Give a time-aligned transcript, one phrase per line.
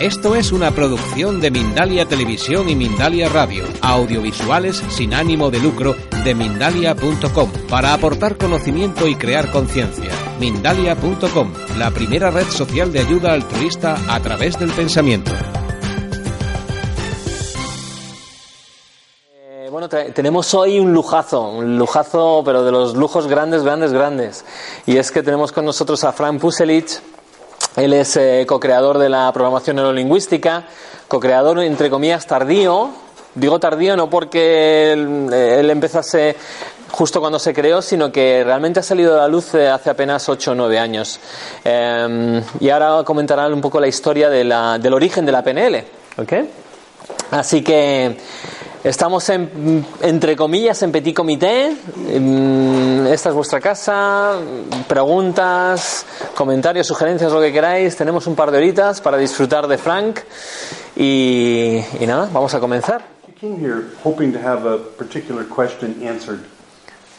[0.00, 5.94] Esto es una producción de Mindalia Televisión y Mindalia Radio, audiovisuales sin ánimo de lucro
[6.24, 10.10] de mindalia.com, para aportar conocimiento y crear conciencia.
[10.40, 15.30] Mindalia.com, la primera red social de ayuda altruista a través del pensamiento.
[19.32, 24.44] Eh, Bueno, tenemos hoy un lujazo, un lujazo, pero de los lujos grandes, grandes, grandes.
[24.86, 27.00] Y es que tenemos con nosotros a Frank Puselich.
[27.76, 30.64] Él es eh, co-creador de la programación neurolingüística,
[31.08, 32.90] co-creador, entre comillas, tardío.
[33.34, 36.36] Digo tardío no porque él, eh, él empezase
[36.92, 40.28] justo cuando se creó, sino que realmente ha salido a la luz eh, hace apenas
[40.28, 41.18] 8 o 9 años.
[41.64, 45.84] Eh, y ahora comentará un poco la historia de la- del origen de la PNL.
[46.18, 46.32] ¿ok?
[47.32, 48.16] Así que
[48.84, 51.72] estamos en, entre comillas en petit comité.
[51.96, 54.38] Mm, Esta es vuestra casa.
[54.88, 57.96] Preguntas, comentarios, sugerencias, lo que queráis.
[57.96, 60.20] Tenemos un par de horitas para disfrutar de Frank.
[60.96, 63.04] Y, y nada, vamos a comenzar.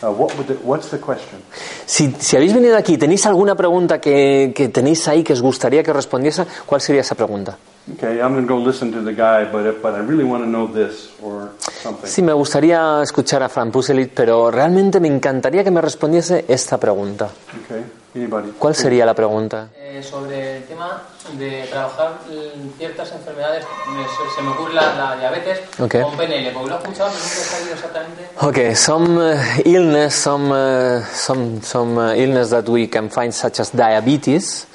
[0.03, 1.41] Uh, what would the, what's the question?
[1.85, 5.83] Si, si habéis venido aquí, ¿tenéis alguna pregunta que, que tenéis ahí que os gustaría
[5.83, 6.45] que respondiese?
[6.65, 7.57] ¿Cuál sería esa pregunta?
[7.93, 10.43] Okay, I'm going to go listen to the guy, but if, but I really want
[10.43, 12.09] to know this or something.
[12.09, 16.79] Sí, me gustaría escuchar a Frank Puselit, pero realmente me encantaría que me respondiese esta
[16.79, 17.29] pregunta.
[17.63, 17.83] Okay,
[18.15, 18.53] anybody?
[18.57, 19.69] ¿Cuál sería la pregunta?
[19.77, 21.03] Eh, sobre el tema
[21.37, 23.63] de trabajar en ciertas enfermedades,
[23.95, 26.01] me- se, se me ocurre la, la diabetes Ok.
[26.01, 28.27] con PNL, porque lo he escuchado, pero nunca he sabido exactamente.
[28.41, 33.59] Okay, some uh, illness, some uh, some some uh, illness that we can find, such
[33.59, 34.65] as diabetes.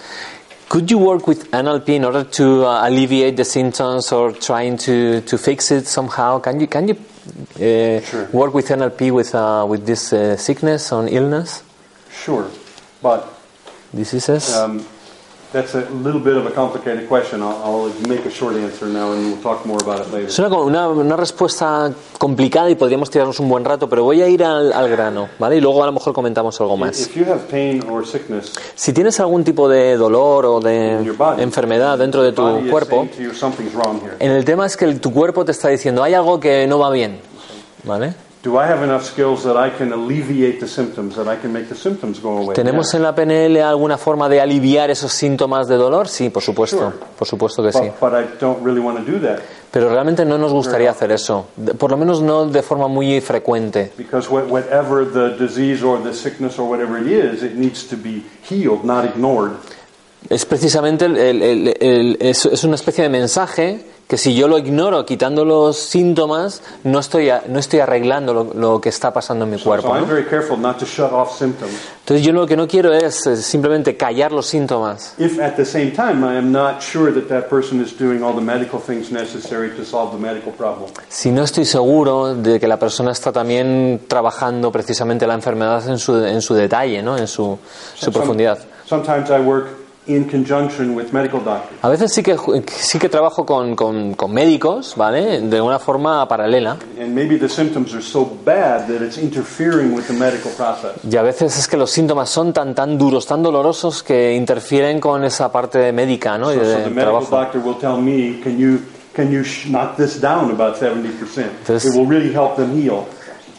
[0.71, 5.21] Could you work with NLP in order to uh, alleviate the symptoms or trying to,
[5.23, 6.39] to fix it somehow?
[6.39, 8.27] Can you can you uh, Sure.
[8.33, 11.65] work with NLP with uh, with this uh, sickness or illness
[12.23, 12.49] Sure,
[13.03, 13.27] but
[13.93, 14.55] diseases?
[14.55, 14.87] um,
[20.29, 24.29] Es una, una, una respuesta complicada y podríamos tirarnos un buen rato, pero voy a
[24.29, 25.57] ir al, al grano, ¿vale?
[25.57, 27.01] Y luego a lo mejor comentamos algo más.
[27.01, 31.43] If you have pain or sickness, Si tienes algún tipo de dolor o de body,
[31.43, 34.15] enfermedad dentro de tu cuerpo, you something's wrong here.
[34.21, 36.79] en el tema es que el- tu cuerpo te está diciendo hay algo que no
[36.79, 37.19] va bien,
[37.85, 38.15] ¿vale?
[38.43, 41.69] Do I have enough skills that I can alleviate the symptoms, that I can make
[41.69, 42.55] the symptoms go away?
[42.55, 46.09] ¿Tenemos en la PNL alguna forma de aliviar esos síntomas de dolor?
[46.09, 46.97] Sí, por supuesto, Sure.
[47.19, 47.91] por supuesto que sí.
[48.01, 49.41] But, but I don't really want to do that
[49.71, 51.47] Pero realmente no nos gustaría hacer eso,
[51.79, 53.93] por lo menos no de forma muy frecuente.
[60.29, 64.59] Es precisamente el- el- el- es, es una especie de mensaje que si yo lo
[64.59, 69.45] ignoro quitando los síntomas, no estoy, a- no estoy arreglando lo, lo que está pasando
[69.45, 69.87] en mi cuerpo.
[70.01, 70.07] ¿no?
[72.01, 75.15] Entonces yo lo que no quiero es eh, simplemente callar los síntomas.
[81.09, 85.99] Si no estoy seguro de que la persona está también trabajando precisamente la enfermedad en
[86.01, 87.17] su, en su detalle, ¿no?
[87.17, 87.57] en su,
[87.95, 88.59] su profundidad.
[88.89, 89.69] Sometimes I work
[90.07, 91.79] in conjunction with medical doctors.
[91.83, 95.41] A veces sí que, sí que trabajo con, con- con médicos, ¿vale?
[95.43, 96.77] De una forma paralela.
[97.01, 100.93] And maybe the symptoms are so bad that it's interfering with the medical process.
[101.09, 105.01] Y a veces es que los síntomas son tan, tan duros, tan dolorosos que interfieren
[105.01, 106.51] con esa parte médica, ¿no?
[106.53, 107.37] Y So, so de the medical trabajo.
[107.37, 108.81] doctor will tell me, can you,
[109.15, 111.13] can you knock this down about 70%?
[111.67, 113.05] Entonces- it will really help them heal.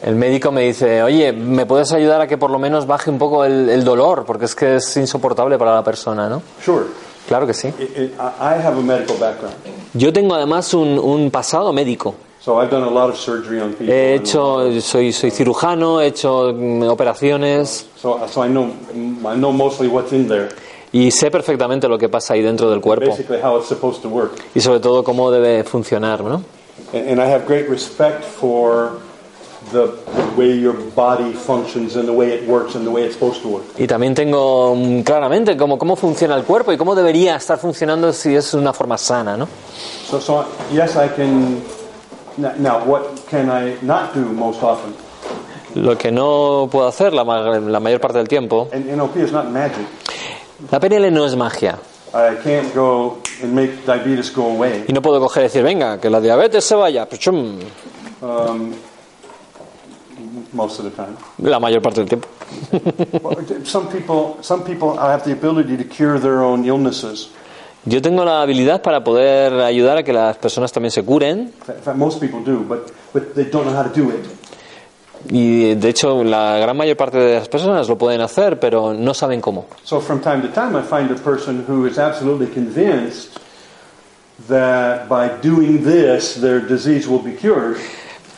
[0.03, 3.19] El médico me dice, oye, ¿me puedes ayudar a que por lo menos baje un
[3.19, 4.23] poco el, el dolor?
[4.25, 6.41] Porque es que es insoportable para la persona, ¿no?
[6.63, 6.85] Sure.
[7.27, 7.67] Claro que sí.
[7.67, 9.55] It, it, I have a medical background.
[9.93, 12.15] Yo tengo además un, un pasado médico.
[12.43, 13.93] So I've done a lot of surgery on people.
[13.93, 16.47] He hecho, soy, soy cirujano, he hecho
[16.89, 18.71] operaciones So, so I know
[19.31, 20.49] I know mostly what's in there.
[20.91, 24.09] y sé perfectamente lo que pasa ahí dentro del cuerpo Basically how it's supposed to
[24.09, 24.31] work.
[24.55, 26.41] y sobre todo cómo debe funcionar, ¿no?
[26.93, 28.93] And, and I have great respect for
[29.71, 29.91] the,
[30.37, 33.49] way your body functions and the way it works and the way it's supposed to
[33.49, 33.63] work.
[33.77, 38.13] Y también tengo mm, claramente cómo, cómo funciona el cuerpo y cómo debería estar funcionando
[38.13, 39.47] si es una forma sana, ¿no?
[40.09, 41.61] So, so yes, I can.
[42.37, 44.93] Now, what can I not do most often?
[45.75, 48.69] Lo que no puedo hacer la, ma- la mayor parte del tiempo.
[48.73, 49.85] And NLP is not magic.
[50.71, 51.77] La PNL no es magia.
[52.13, 54.85] I can't go and make diabetes go away.
[54.87, 57.05] Y no puedo coger y decir, venga, que la diabetes se vaya.
[57.07, 57.59] Pchum,
[60.53, 61.15] Most of the time.
[61.37, 62.27] La mayor parte del tiempo.
[63.63, 67.29] Some people, some people have the ability to cure their own illnesses.
[67.85, 71.39] Yo tengo la habilidad para poder ayudar a que las personas también se curen.
[71.67, 74.25] In fact, most people do, but but they don't know how to do it.
[75.29, 79.13] Y de hecho, la gran mayor parte de las personas lo pueden hacer, pero no
[79.13, 79.67] saben cómo.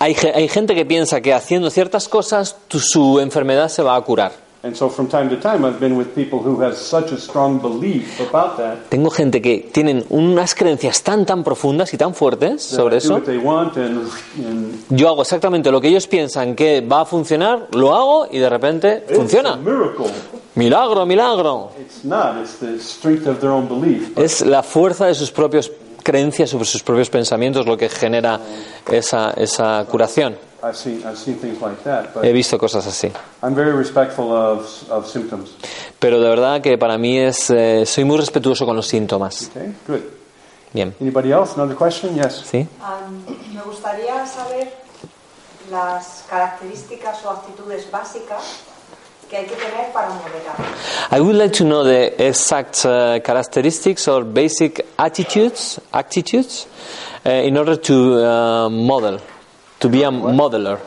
[0.04, 4.02] Hay, hay gente que piensa que haciendo ciertas cosas tu- su enfermedad se va a
[4.02, 4.34] curar.
[4.66, 7.62] And so from time to time, I've been with people who have such a strong
[7.62, 8.90] belief about that.
[8.90, 13.20] Tengo gente que tienen unas creencias tan tan profundas y tan fuertes sobre eso.
[14.90, 18.50] Yo hago exactamente lo que ellos piensan que va a funcionar, lo hago y de
[18.50, 19.58] repente funciona.
[20.56, 21.72] Milagro, milagro.
[24.16, 25.70] Es la fuerza de sus propias
[26.04, 28.40] creencias sobre sus propios pensamientos lo que genera
[28.92, 30.38] esa, esa curación.
[32.22, 33.12] He visto cosas así.
[36.00, 39.52] Pero de verdad que para mí es, eh, soy muy respetuoso con los síntomas.
[40.74, 40.96] Bien.
[41.00, 41.54] Anybody else?
[41.56, 42.16] Another question?
[42.16, 42.44] Yes.
[42.50, 42.68] ¿Sí?
[42.82, 43.24] Am,
[43.54, 44.74] me gustaría saber
[45.70, 48.42] las características o actitudes básicas
[49.34, 50.56] que hay que tener para modelar.
[51.10, 56.68] I would like to know the exact uh, characteristics or basic attitudes, attitudes
[57.26, 59.20] uh, in order to uh, model,
[59.80, 60.80] to be a modeler,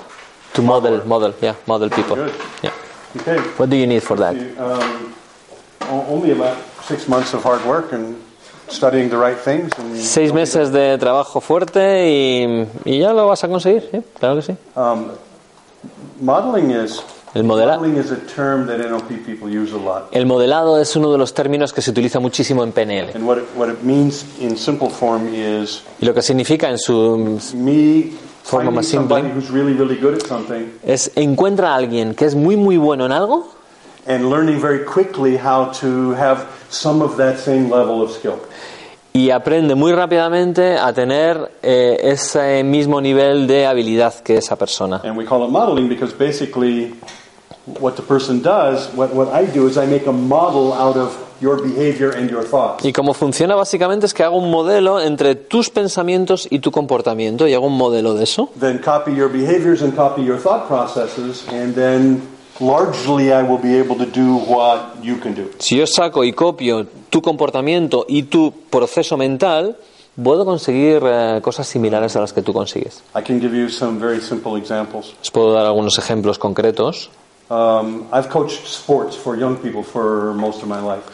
[0.55, 2.15] to model, model, yeah, model people.
[2.15, 2.35] Good.
[2.63, 2.71] Yeah.
[3.17, 3.39] Okay.
[3.59, 4.37] What do you need for that?
[4.59, 5.13] Um,
[5.91, 8.17] only about six months of hard work and
[8.69, 9.73] studying the right things.
[9.77, 14.05] And Seis meses de trabajo fuerte y, y ya lo vas a conseguir, ¿sí?
[14.21, 14.57] claro que sí.
[14.77, 15.11] Um,
[16.21, 17.03] modeling is
[17.37, 17.79] El modela-.
[20.11, 23.11] El modelado es uno de los términos que se utiliza muchísimo en PNL.
[26.01, 27.39] Y lo que significa en su
[28.43, 29.25] Forma más simple.
[30.85, 33.49] es encuentra a alguien que es muy muy bueno en algo
[34.07, 38.39] and learning very quickly how to have some of that same level of skill.
[39.17, 45.01] y aprende muy rápidamente a tener eh, ese mismo nivel de habilidad que esa persona.
[45.05, 46.95] And we call it modeling because basically
[47.67, 51.17] what the person does, what, what I do is I make a model out of
[51.41, 52.85] your behavior and your thoughts.
[52.85, 57.47] Y cómo funciona básicamente es que hago un modelo entre tus pensamientos y tu comportamiento
[57.47, 58.51] y hago un modelo de eso.
[58.59, 62.23] Then copy your behaviors and copy your thought processes, and then
[62.61, 65.51] largely I will be able to do what you can do.
[65.59, 69.77] Si yo saco y copio tu comportamiento y tu proceso mental,
[70.23, 73.03] puedo conseguir eh, cosas similares a las que tú consigues.
[73.15, 75.15] I can give you some very simple examples.
[75.21, 77.11] Os puedo dar algunos ejemplos concretos.
[77.49, 81.05] Um, I've coached sports for young people for most of my life.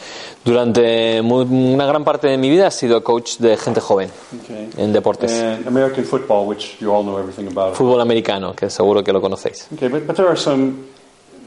[0.44, 4.10] Durante mu- una gran parte de mi vida he sido coach de gente joven
[4.42, 4.70] Okay.
[4.78, 5.30] en deportes.
[5.30, 7.74] And American football, which you all know everything about.
[7.74, 9.68] Fútbol americano, que seguro que lo conocéis.
[9.74, 10.86] Okay, but, but there are some,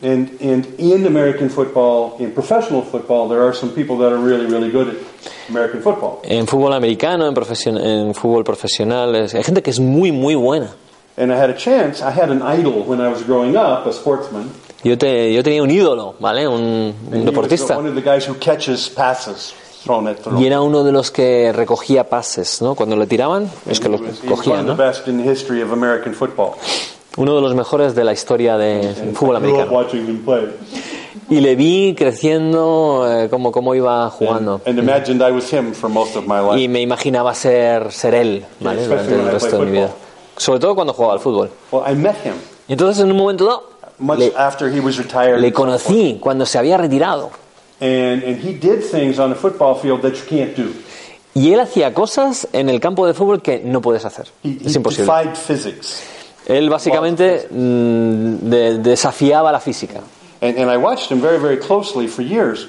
[0.04, 4.46] and, and in American football, in professional football, there are some people that are really,
[4.46, 4.96] really good at
[5.50, 6.22] American football.
[6.24, 10.36] En fútbol americano, en, profesion- en fútbol profesional, es- hay gente que es muy, muy
[10.36, 10.70] buena.
[11.18, 13.92] And I had a chance, I had an idol when I was growing up, a
[13.94, 14.52] sportsman.
[14.86, 16.48] Yo, te- yo tenía un ídolo, ¿vale?
[16.48, 17.78] Un, un deportista.
[20.38, 22.76] Y era uno de los que recogía pases, ¿no?
[22.76, 24.76] Cuando le tiraban, es que los was, he was one cogía, of the ¿no?
[27.18, 29.86] Uno de los mejores de la historia del fútbol americano.
[31.30, 34.62] Y le vi creciendo, eh, cómo, cómo iba jugando.
[34.68, 36.68] And imagined I was him for most of my Y life.
[36.70, 38.86] me imaginaba ser, ser él, ¿vale?
[38.86, 39.90] Durante el when I resto de mi vida.
[40.38, 41.50] Sobre todo cuando jugaba al fútbol.
[41.72, 42.34] Well, I met him
[42.68, 43.64] Y entonces en un momento dado
[44.00, 45.40] much le, after he was retired.
[45.40, 47.32] le conocí cuando se había retirado.
[47.82, 50.72] And, and he did things on the football field that you can't do.
[51.34, 54.28] Y él hacía cosas en el campo de fútbol que no puedes hacer.
[54.44, 55.12] He, Es imposible.
[56.46, 60.00] Él básicamente mm, de- desafiaba la física.
[60.42, 62.68] And, and I watched him very, very closely for years.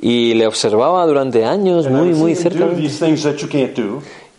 [0.00, 2.66] Y le observaba durante años And muy, muy cerca.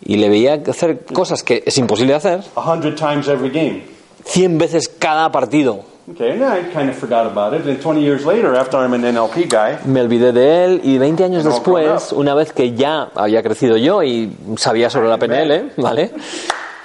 [0.03, 3.83] Y le veía hacer cosas que es imposible hacer a hundred times every game.
[4.25, 5.85] 100 veces cada partido.
[6.09, 7.65] Okay, and I kind of forgot about it.
[7.67, 11.23] And 20 years later, after I'm an NLP guy, Me olvidé de él y 20
[11.23, 16.11] años después, una vez que ya había crecido yo y sabía sobre la PNL, ¿vale?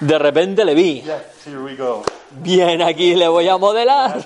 [0.01, 1.01] De repente le vi.
[1.01, 1.15] yes,
[1.47, 2.03] here we go.
[2.43, 4.23] Bien, aquí le voy a modelar.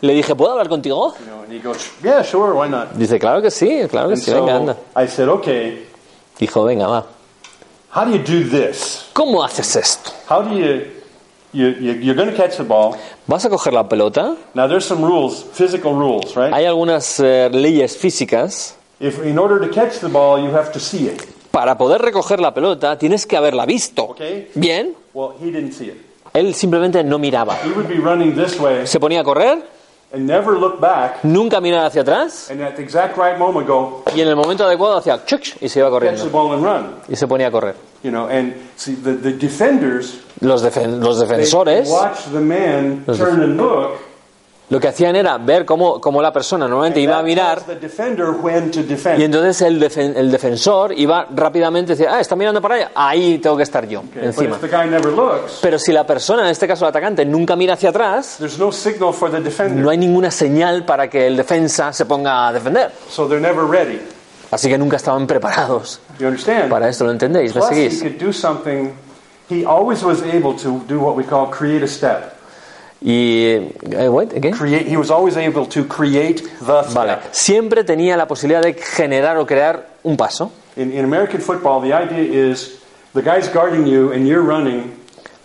[0.00, 1.14] Le dije, ¿puedo hablar contigo?
[2.94, 4.74] Dice, claro que sí, claro que sí, venga, anda.
[4.74, 5.86] so I said, okay,
[6.38, 7.06] Dijo, venga, va.
[7.94, 9.06] how do you do this?
[9.12, 10.10] ¿Cómo haces esto?
[11.56, 12.96] You, you, you're going to catch the ball.
[13.26, 14.36] ¿Vas a coger la pelota?
[14.52, 16.52] Now there's some rules, physical rules, right?
[16.52, 20.78] Hay algunas eh, leyes físicas If in order to catch the ball, you have to
[20.78, 21.22] see it.
[21.50, 24.04] Para poder recoger la pelota tienes que haberla visto.
[24.04, 24.20] Ok.
[24.54, 24.94] Bien.
[25.14, 25.96] Well, he didn't see it.
[26.34, 27.56] Él simplemente no miraba.
[27.64, 29.64] He would be running this way Se ponía a correr,
[30.12, 34.02] and never look back, nunca miraba hacia atrás and at the exact right moment go
[34.14, 35.22] y en el momento adecuado hacía
[35.60, 36.30] y se iba catch the corriendo.
[36.30, 36.94] ball and run.
[37.08, 37.74] Y se ponía a correr.
[38.02, 43.18] You know, and see the, the defenders Los, defen- los defensores Los
[44.68, 49.22] lo que hacían era ver cómo, cómo la persona normalmente iba a mirar y defend.
[49.22, 53.38] entonces el, defen- el defensor iba rápidamente a decir, ah, está mirando para allá, ahí
[53.38, 54.56] tengo que estar yo, Okay, But encima.
[54.56, 57.54] if the guy never looks, Pero si la persona, en este caso el atacante, nunca
[57.54, 59.84] mira hacia atrás, no signal for the defender.
[59.84, 62.90] no hay ninguna señal para que el defensa se ponga a defender.
[63.08, 64.00] So they're never ready.
[64.50, 66.70] Así que nunca estaban preparados You understand?
[66.70, 67.54] para esto, ¿lo entendéis?
[67.54, 68.02] ¿Me seguís?
[69.48, 69.58] Could do something.
[69.58, 72.32] He always was able to do what we call create a step.
[73.00, 74.52] Y, eh, wait, again.
[74.52, 74.86] Create.
[74.86, 76.94] He was always able to create the step.
[76.94, 80.50] Vale, siempre tenía la posibilidad de generar o crear un paso.
[80.76, 82.80] In, in American football, the idea is
[83.14, 84.94] the guy's guarding you and you're running.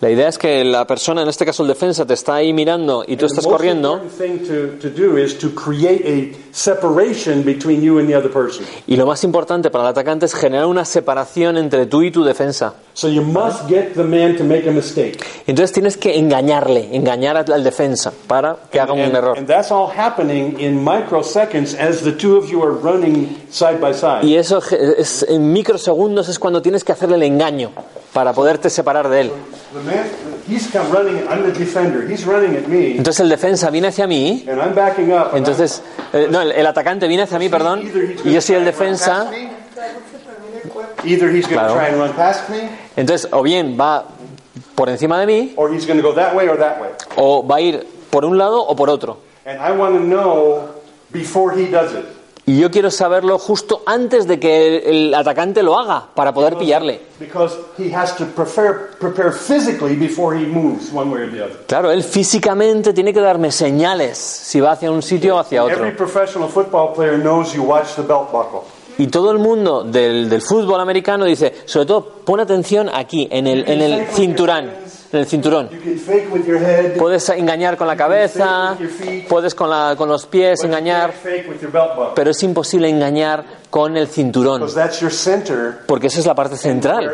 [0.02, 3.04] La idea es que la persona, en este caso el defensa, te está ahí mirando
[3.06, 7.80] y tú estás corriendo important thing to, to do is to create a separation between
[7.80, 8.66] you and the other person.
[8.88, 12.24] y lo más importante para el atacante es generar una separación entre tú y tu
[12.24, 12.74] defensa.
[12.94, 15.24] So you must get the man to make a mistake.
[15.46, 19.38] Entonces tienes que engañarle, engañar al defensa para que haga un error.
[19.38, 23.94] and that's all happening in microseconds as the two of you are running side by
[23.94, 24.24] side.
[24.24, 24.60] Y eso
[24.98, 27.70] es, en microsegundos es cuando tienes que hacerle el engaño
[28.12, 29.32] para poderte separar de él.
[32.96, 35.28] Entonces el defensa viene hacia mí, and I'm backing up.
[35.28, 37.82] and entonces, eh, no, el, el atacante viene hacia mí, perdón,
[38.24, 39.30] y yo soy el defensa,
[41.48, 41.74] Claro.
[41.74, 44.04] try and run past me, entonces o bien va
[44.74, 46.90] por encima de mí, or he's going to go that way or that way.
[47.16, 49.18] o va a ir por un lado o por otro.
[52.44, 56.56] Y yo quiero saberlo justo antes de que el, el atacante lo haga para poder
[56.56, 57.00] pillarle.
[57.20, 61.56] Because he has to prepare, prepare physically before he moves one way or the other.
[61.68, 65.84] Claro, él físicamente tiene que darme señales si va hacia un sitio o hacia otro.
[65.84, 68.62] Every professional football player knows you watch the belt buckle.
[68.98, 73.46] Y todo el mundo del, del fútbol americano dice, sobre todo, pon atención aquí, en
[73.46, 74.68] el, en el cinturón,
[75.12, 75.68] en el cinturón.
[75.70, 76.96] You can fake with your head.
[76.96, 78.76] Puedes engañar con la cabeza,
[79.28, 81.12] puedes con, la- con los pies engañar,
[82.14, 85.78] pero es imposible engañar con el cinturón, Because that's your center.
[85.86, 87.10] porque esa es la parte central.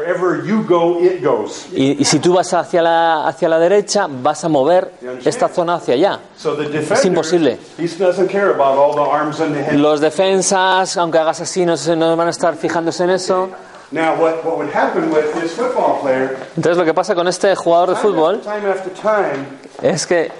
[1.74, 4.92] Y, y si tú vas hacia la, hacia la derecha, vas a mover
[5.24, 6.18] esta zona hacia allá.
[6.42, 7.58] Defender, imposible.
[7.78, 9.72] he doesn't care about all the arms and the head.
[9.74, 13.48] Los defensas, aunque hagas así, no, se- no van a estar fijándose en eso.
[13.90, 17.54] Now, what, what would happen with this football player, Entonces lo que pasa con este
[17.54, 18.40] jugador de time fútbol
[19.82, 20.30] es que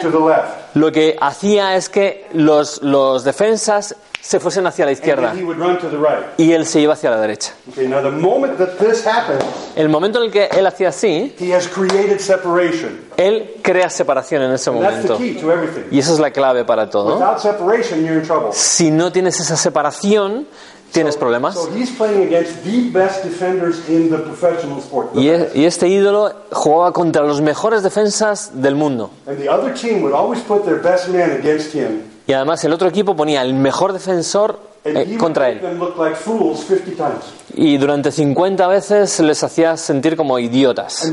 [0.00, 0.74] to the left.
[0.74, 5.56] lo que hacía es que los, los defensas se fuesen hacia la izquierda he would
[5.58, 6.26] run to the right.
[6.38, 7.52] y él se iba hacia la derecha.
[7.72, 9.42] Okay, now the moment that this happens,
[9.76, 13.00] El momento en el que él hacía así, he has created separation.
[13.16, 15.18] él crea separación en ese And that's the momento.
[15.18, 15.84] key to everything.
[15.90, 17.14] Y esa es la clave para todo.
[17.14, 18.52] Without separation, you're in trouble.
[18.52, 20.46] Si no tienes esa separación,
[20.92, 21.54] tienes problemas.
[21.54, 25.10] So he's playing against the best defenders in the professional sport.
[25.14, 29.10] Y, y este ídolo jugaba contra los mejores defensas del mundo.
[29.26, 32.02] And the other team would always put their best man against him.
[32.26, 35.60] Y además el otro equipo ponía el mejor defensor eh, contra él.
[35.60, 37.24] them look like fools 50 times.
[37.54, 41.12] Y durante 50 veces les hacía sentir como idiotas.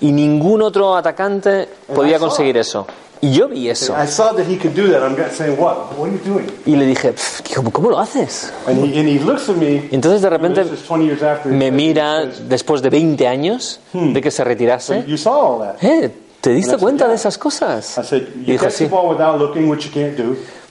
[0.00, 2.86] Y ningún otro atacante podía conseguir eso.
[3.24, 3.94] Y yo vi eso.
[3.96, 5.00] I saw that he could do that.
[5.00, 5.96] I'm saying, what?
[5.96, 6.50] What are you doing?
[6.66, 8.52] Y le dije, "Pf, ¿cómo, lo haces?
[8.66, 9.88] And he, and he looks at me.
[9.92, 11.52] Y entonces de repente This is 20 years after.
[11.52, 15.04] he me mira después de 20 años de que se "So retirase.
[15.06, 15.76] You saw all that.
[15.84, 16.10] Eh,
[16.40, 17.96] ¿te diste cuenta de esas cosas?
[18.44, 18.88] Y dijo, sí.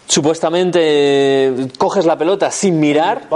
[0.08, 3.30] Supuestamente eh, coges la pelota sin mirar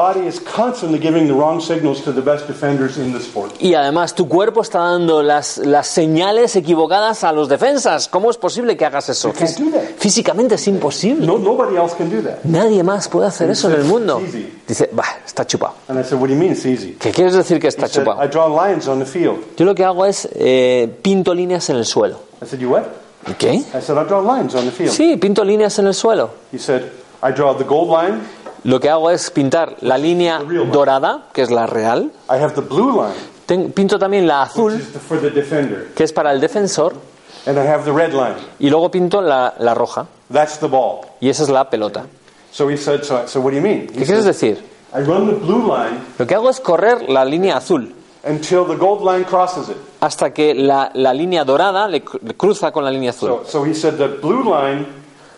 [3.59, 8.09] y además tu cuerpo está dando las, las señales equivocadas a los defensas.
[8.09, 9.31] ¿Cómo es posible que hagas eso?
[9.97, 11.25] Físicamente es imposible.
[11.25, 12.43] No, nobody else can do that.
[12.43, 14.21] Nadie más puede hacer eso en el mundo.
[14.67, 15.75] Dice, bah, está chupado.
[15.87, 16.97] And I said, what do you mean it's easy?
[16.99, 18.21] ¿Qué quieres decir que está chupado?
[18.23, 19.55] I draw lines on the field.
[19.55, 22.19] Yo lo que hago es eh, pinto líneas en el suelo.
[23.37, 23.53] ¿Qué?
[23.53, 24.91] I said, I draw lines on the field.
[24.91, 26.29] Sí, pinto líneas en el suelo.
[26.51, 26.83] He said,
[27.23, 28.21] I draw the gold line.
[28.63, 30.39] Lo que hago es pintar la línea
[30.71, 32.11] dorada, que es la real.
[32.29, 33.13] I have the blue line,
[33.45, 35.93] Ten- pinto también la which azul, is the, for the defender.
[35.95, 36.93] que es para el defensor.
[37.45, 38.35] And I have the red line.
[38.59, 40.07] Y luego pinto la, la roja.
[40.31, 41.01] That's the ball.
[41.21, 42.05] Y esa es la pelota.
[42.51, 43.81] So he said, so, I what do you mean?
[43.93, 44.63] He ¿Qué quieres said, decir?
[44.95, 48.75] I run the blue line Lo que hago es correr la línea azul until the
[48.77, 49.77] gold line crosses it.
[50.05, 53.29] Hasta que la, la línea dorada le, le cruza con la línea azul.
[53.29, 54.85] So, so he said the blue line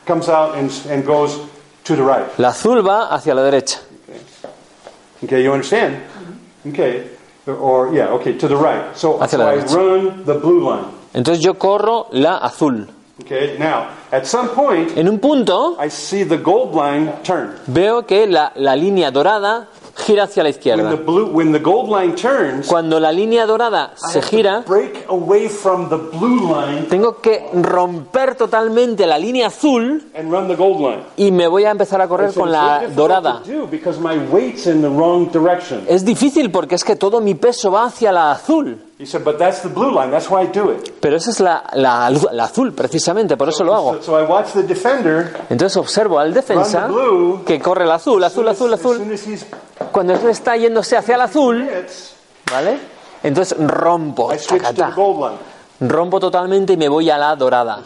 [0.06, 1.40] comes out and, and goes
[1.86, 2.26] to the right.
[2.38, 3.80] La azul va hacia la derecha.
[5.24, 5.98] Okay, you understand?
[6.68, 7.08] Okay.
[7.48, 8.96] Or, yeah, okay, to the right.
[8.96, 9.76] So, Hacia so la I derecha.
[9.76, 10.86] run the blue line.
[11.14, 12.88] Entonces yo corro la azul.
[13.24, 17.56] Okay, now, at some point, En un punto I see the gold line turn.
[17.68, 20.96] veo que la, la línea dorada gira hacia la When the, izquierda.
[21.06, 24.64] blue, when the gold line turns, Cuando la línea dorada se gira,
[26.90, 31.04] tengo que romper totalmente la línea azul and run the gold line.
[31.18, 33.42] y me voy a empezar a correr said, con "It's very la dorada.
[35.88, 38.78] Es difícil porque es que todo mi peso va hacia la azul.
[39.00, 40.10] He said, but that's the blue line.
[40.10, 41.00] That's why I do it.
[41.00, 43.94] Pero esa es la, la, la azul, precisamente, por eso lo hago.
[43.98, 47.44] So, so I watch the defender Entonces observo al defensa Run the blue.
[47.46, 49.12] que corre el azul, azul, azul, As azul.
[49.14, 49.46] as
[49.92, 52.16] Cuando él está yéndose hacia el azul, hits,
[52.52, 52.80] ¿vale?
[53.22, 55.34] Entonces rompo, line.
[55.82, 57.82] rompo totalmente y me voy a la dorada.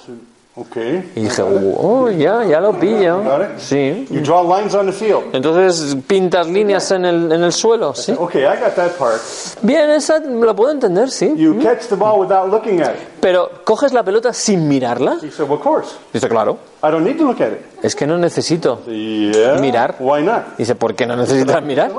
[0.53, 1.11] Okay.
[1.15, 3.23] Y dije, oh, ya, ya lo pillo.
[3.57, 4.05] Sí.
[4.09, 5.33] You draw lines on the field.
[5.33, 8.13] Entonces pintas líneas en el, en el suelo, sí.
[8.17, 9.21] Okay, I got that part.
[9.61, 11.33] Bien, esa lo puedo entender, sí.
[11.37, 13.01] You catch the ball without looking at it.
[13.21, 15.19] Pero coges la pelota sin mirarla.
[15.23, 15.95] He said, well, of course.
[16.11, 16.57] Dice, claro.
[16.83, 17.61] I don't need to look at it.
[17.81, 18.81] Es que no necesito.
[18.87, 19.57] Yeah.
[19.61, 19.95] Mirar.
[19.99, 20.57] Why not?
[20.57, 21.91] Dice, ¿por qué no necesitas mirar?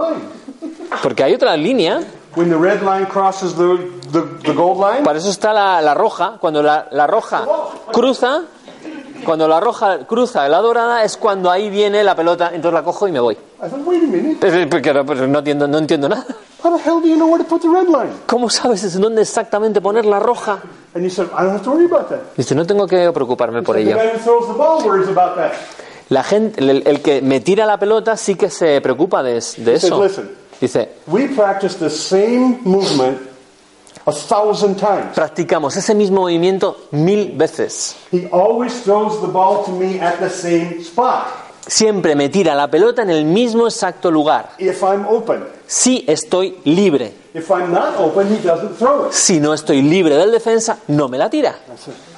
[1.02, 2.02] Porque hay otra línea.
[2.34, 3.78] When the red line crosses the,
[4.12, 6.36] the, the gold line, Para eso está la, la roja.
[6.40, 7.44] Cuando la, la roja
[7.92, 8.42] cruza,
[9.24, 12.50] cuando la roja cruza la dorada es cuando ahí viene la pelota.
[12.52, 13.34] Entonces la cojo y me voy.
[13.34, 14.36] I thought, wait a minute.
[14.40, 16.24] Pero, pero- pero no, entiendo, no entiendo nada.
[16.64, 18.12] How the hell do you know where to put the red line?
[18.26, 20.60] ¿Cómo sabes dónde exactamente poner la roja?
[20.94, 22.20] And he said, I don't have to worry about that.
[22.36, 23.96] Dice, no tengo que preocuparme por The ello.
[23.96, 25.52] guy who throws the ball worries about that.
[26.10, 29.74] La gente, el, el que me tira la pelota sí que se preocupa de, de
[29.74, 30.02] eso.
[30.04, 33.18] "Listen." Dice, We practice the same movement
[34.06, 35.14] a thousand times.
[35.14, 37.96] practicamos ese mismo movimiento mil veces.
[38.10, 41.26] He always throws the ball to me at the same spot.
[41.66, 44.50] Siempre me tira la pelota en el mismo exacto lugar.
[44.58, 45.44] If I'm open.
[45.66, 47.12] Si estoy libre.
[47.34, 49.12] If I'm not open, he doesn't throw it.
[49.12, 51.54] Si no estoy libre del defensa, no me la tira.
[51.66, 52.11] Digo, ay.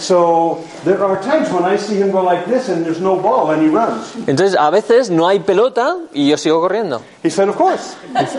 [0.00, 3.50] So there are times when I see him go like this and there's no ball
[3.50, 4.14] and he runs.
[4.26, 7.00] Entonces, a veces no hay pelota y yo sigo corriendo.
[7.22, 7.96] He said, Of course.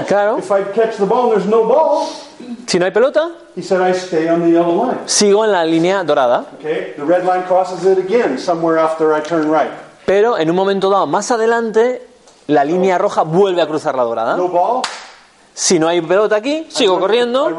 [0.07, 2.07] Claro, If I catch the ball and there's no ball,
[2.67, 4.99] si no hay pelota, he said, I stay on the yellow line.
[5.07, 6.45] sigo en la línea dorada.
[6.59, 6.93] Okay?
[6.97, 9.71] The red line crosses it again somewhere after I turn right.
[10.05, 12.01] Pero en un momento dado, más adelante,
[12.47, 14.37] la línea roja vuelve a cruzar la dorada.
[14.37, 14.83] No ball,
[15.57, 17.49] Si no hay pelota aquí, sigo I corriendo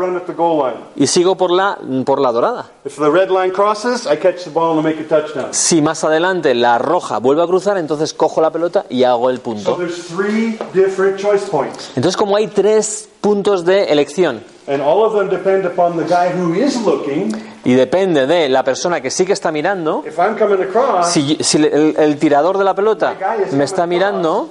[0.97, 2.67] y sigo por la, por la dorada.
[2.85, 5.47] If the red line crosses, I catch the ball and make a touchdown.
[5.55, 9.39] Si más adelante la roja vuelve a cruzar, entonces cojo la pelota y hago el
[9.39, 9.77] So punto.
[9.77, 11.93] there's three different choice points.
[11.97, 16.29] Entonces, como hay tres puntos de elección And all of them depend upon the guy
[16.39, 17.33] who is looking.
[17.65, 21.39] y depende de la persona que sí que está mirando, If I'm coming across si,
[21.41, 23.15] si el, el tirador de la pelota
[23.53, 24.51] me está mirando,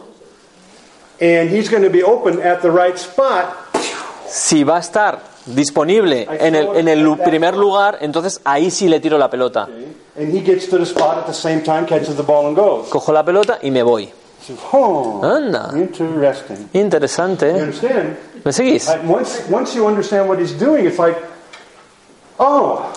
[1.19, 3.55] and he's going to be open at the right spot,
[4.27, 8.99] si va a estar disponible en el, en el primer lugar, entonces ahí sí le
[8.99, 9.67] tiro la pelota.
[10.17, 12.89] and he gets to the spot at the same time, catches the ball and goes.
[12.89, 14.11] Cojo la pelota y me voy.
[15.23, 15.71] Anda,
[16.73, 17.51] interesante.
[17.51, 18.17] understand?
[18.43, 18.87] ¿Me seguís?
[18.87, 21.17] Like, once, once you understand what he's doing, it's like,
[22.37, 22.91] oh,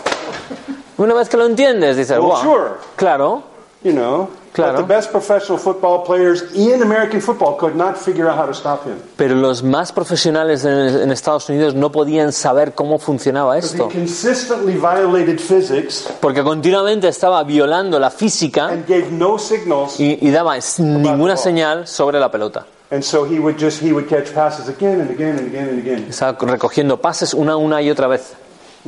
[0.99, 3.45] Una vez que lo entiendes, dices, wow, sure, claro,
[3.85, 4.29] you know.
[4.53, 4.79] Claro.
[4.79, 8.55] But the best professional football players in American football could not figure out how to
[8.55, 8.97] stop him.
[9.17, 13.89] pero los más profesionales en, en Estados Unidos no podían saber cómo funcionaba He esto,
[13.89, 20.31] consistently violated physics porque continuamente estaba violando la física and gave no signals, y, y
[20.31, 22.67] daba ninguna señal sobre la pelota.
[22.91, 25.79] and so he would just he would catch passes again and again and again and
[25.79, 26.07] again.
[26.09, 28.33] Estaba recogiendo pases una, una y otra vez.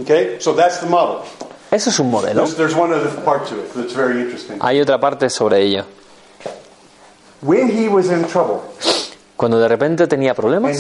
[0.01, 1.18] Okay, so that's the model.
[1.70, 2.42] Eso es un modelo.
[2.42, 4.59] There's, there's one other part to it that's very interesting.
[4.61, 5.85] Hay otra parte sobre ello.
[7.42, 8.61] When he was in trouble
[9.40, 10.76] Cuando de repente tenía problemas,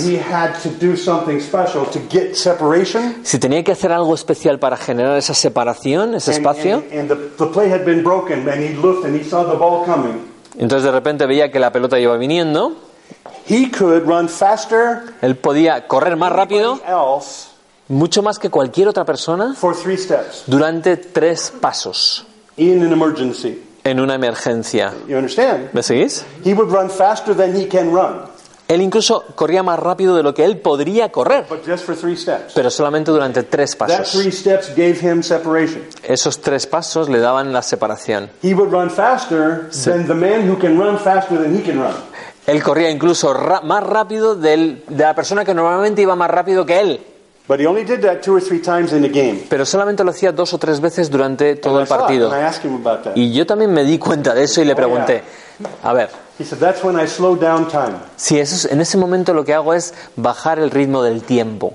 [3.22, 7.16] si tenía que hacer algo especial para generar esa separación, ese espacio, and, and the,
[7.42, 10.84] the play had been broken, and he looked and he saw the ball coming, entonces
[10.84, 12.76] de repente veía que la pelota iba viniendo,
[13.48, 16.78] he could run faster él podía correr más rápido,
[17.90, 22.24] mucho más que cualquier otra persona, for three steps durante tres pasos
[22.56, 23.62] in an emergency.
[23.84, 24.92] en una emergencia.
[25.08, 25.68] You understand?
[25.72, 26.24] ¿Me seguís?
[26.44, 28.22] He would run faster than he can run,
[28.68, 32.16] Él incluso corría más rápido de lo que él podría correr, but just for three
[32.16, 32.52] steps.
[32.54, 34.12] pero solamente durante tres That pasos.
[34.12, 35.82] three steps gave him separation.
[36.04, 38.30] Esos tres pasos le daban la separación.
[38.42, 41.94] He would run faster than the man who can run faster than he can run.
[42.46, 46.78] Él corría incluso más rápido del- de la persona que normalmente iba más rápido que
[46.80, 47.00] él.
[47.50, 49.40] But he only did that two or three times in a game.
[49.48, 52.30] Pero solamente lo hacía dos o tres veces durante todo el partido.
[53.16, 55.24] Y yo también me di cuenta de eso y le pregunté,
[55.82, 57.96] a ver, He said, That's when I slow down time.
[58.14, 61.74] si eso es- en ese momento lo que hago es bajar el ritmo del tiempo.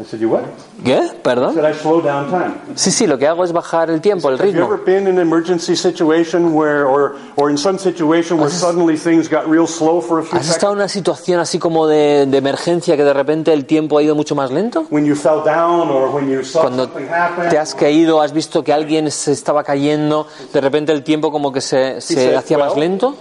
[0.00, 0.42] I said, You what?
[0.84, 1.10] ¿Qué?
[1.24, 1.54] ¿Perdón?
[1.54, 2.54] said, I slow down time.
[2.76, 4.66] Sí, sí, lo que hago es bajar el tiempo, el Have you ritmo.
[4.66, 9.28] ever been in an emergency situation where, or, or in some situation where suddenly things
[9.28, 12.38] got real slow for a few ¿Has estado en una situación así como de, de
[12.38, 14.86] emergencia que de repente el tiempo ha ido mucho más lento?
[14.90, 17.48] When you fell down or when you saw Cuando something happen?
[17.48, 21.50] te has caído, has visto que alguien se estaba cayendo, de repente el tiempo como
[21.52, 23.16] que se, se said, hacía más lento.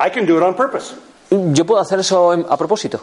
[0.00, 0.94] I can do it on purpose.
[1.30, 3.00] Yo puedo hacer eso a propósito.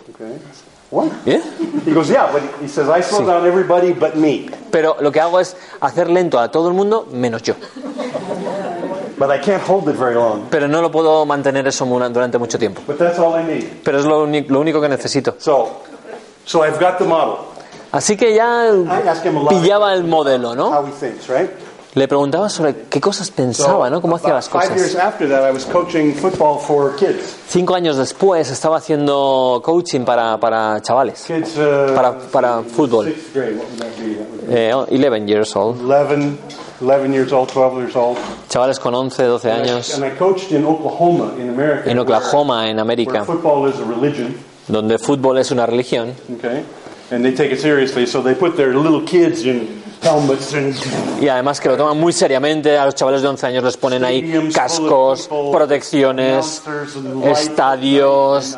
[0.92, 1.12] What?
[1.28, 1.40] ¿Eh?
[1.86, 4.50] He goes, Yeah, but he says, I slow down everybody but me.
[4.72, 7.54] Pero lo que hago es hacer lento a todo el mundo menos yo.
[9.20, 10.48] But I can't hold it very long.
[10.50, 12.82] Pero no lo puedo mantener eso durante mucho tiempo.
[12.88, 13.84] But that's all I need.
[13.84, 15.36] Pero es lo, lo único que necesito.
[15.40, 15.82] So,
[16.46, 17.36] so I've got the model.
[17.92, 18.72] Así que ya
[19.50, 20.72] pillaba el modelo, ¿no?
[20.72, 21.50] how he thinks, right?
[22.00, 24.02] Le preguntaba sobre qué cosas pensaba, ¿no?
[24.02, 24.72] Cómo hacía las cosas.
[24.72, 24.90] I.
[27.50, 33.14] Cinco años después estaba haciendo coaching para, para chavales, Kids, uh, para, para fútbol.
[34.50, 35.82] Eh, 11 years old.
[35.82, 36.38] 11,
[36.80, 38.18] 11 years old, 12 years old.
[38.48, 39.94] Chavales con 11, 12 años.
[39.96, 41.92] And I coached in Oklahoma, in America.
[41.92, 44.38] En Oklahoma, en where, América, where football is a religion.
[44.70, 46.14] donde el fútbol es una religión.
[46.38, 46.64] Okay,
[47.12, 49.89] and they take it seriously, so they put their little kids in and
[51.22, 54.04] Y además que lo toman muy seriamente, a los chavales de 11 años les ponen
[54.04, 56.62] ahí cascos, protecciones,
[57.26, 58.58] estadios,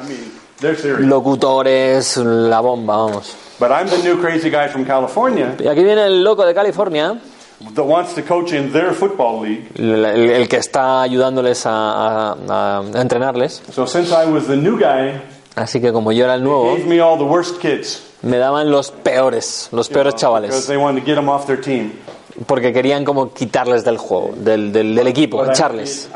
[0.99, 3.35] locutores, la bomba, vamos.
[3.59, 7.19] But I'm the new crazy guy from California Y aquí viene el loco de California,
[7.75, 9.69] that wants to coach in their football league.
[9.77, 13.61] el, el- que está ayudándoles a, a- a entrenarles.
[13.73, 15.21] So since I was the new guy,
[15.55, 16.73] Así que como yo era el nuevo,
[18.21, 20.53] me daban los peores, los peores chavales,
[21.61, 21.91] team.
[22.45, 26.09] porque querían como quitarles del juego, del, del, del equipo, echarles.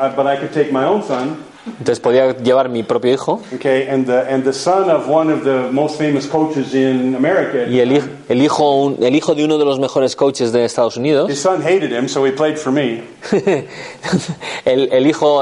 [1.67, 5.43] Entonces podía llevar mi propio hijo okay, and the and the son of one of
[5.43, 7.65] the most famous coaches in America.
[7.67, 10.63] y el, hij- el, hijo, un- el hijo de uno de los mejores coaches de
[10.65, 11.29] Estados Unidos.
[11.31, 13.03] His son hated him, so he played for me.
[14.65, 15.35] el, el hijo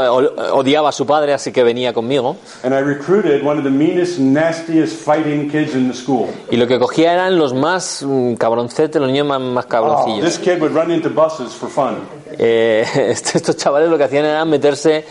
[0.54, 2.38] odiaba a su padre, así que venía conmigo.
[2.64, 6.28] And I recruited one of the meanest, nastiest fighting kids in the school.
[6.50, 10.24] Y lo que cogía eran los más mm, cabroncetes, los niños más, más Oh, cabroncillos.
[10.26, 11.98] this kid would run into buses for fun.
[12.38, 15.06] Eh, est- estos chavales lo que hacían era meterse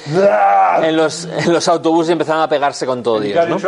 [0.82, 3.58] en los, en los autobuses y empezaban a pegarse con todo Dios, ¿no?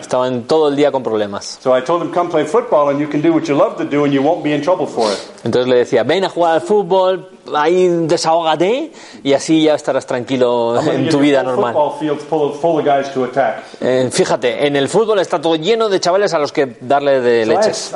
[0.00, 1.58] Estaban todo el día con problemas.
[1.62, 3.84] So I told him, come play football and you can do what you love to
[3.84, 5.18] do and you won't be in trouble for it.
[5.44, 10.80] Entonces le decía, ven a jugar al fútbol, ahí desahógate y así ya estarás tranquilo
[10.80, 11.74] en tu vida normal.
[13.80, 17.46] Eh, fíjate, en el fútbol está todo lleno de chavales a los que darle de
[17.46, 17.92] leches.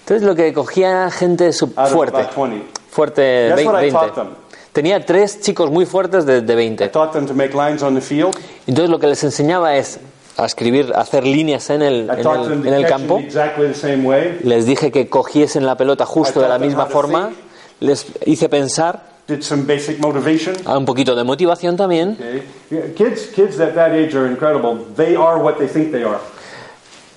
[0.00, 2.77] Entonces lo que cogía gente fuerte, about 20.
[2.90, 3.92] Fuerte, That's vein- what I 20.
[3.92, 4.28] taught them.
[4.72, 6.88] Tenía tres chicos muy fuertes de, de I 20.
[6.88, 8.36] taught them to make lines on the field.
[8.66, 9.98] Entonces lo que les enseñaba es
[10.36, 13.18] a escribir, a hacer líneas en el, en taught el, en el campo.
[13.18, 14.38] in exactly the same way.
[14.44, 17.32] Les dije que cogiesen la pelota justo de la misma forma.
[17.80, 20.54] Les hice pensar, Did some basic motivation.
[20.64, 22.16] a un poquito de motivación también.
[22.18, 22.92] Okay.
[22.96, 24.78] Kids, kids at that age are incredible.
[24.96, 26.18] They are what they think they are.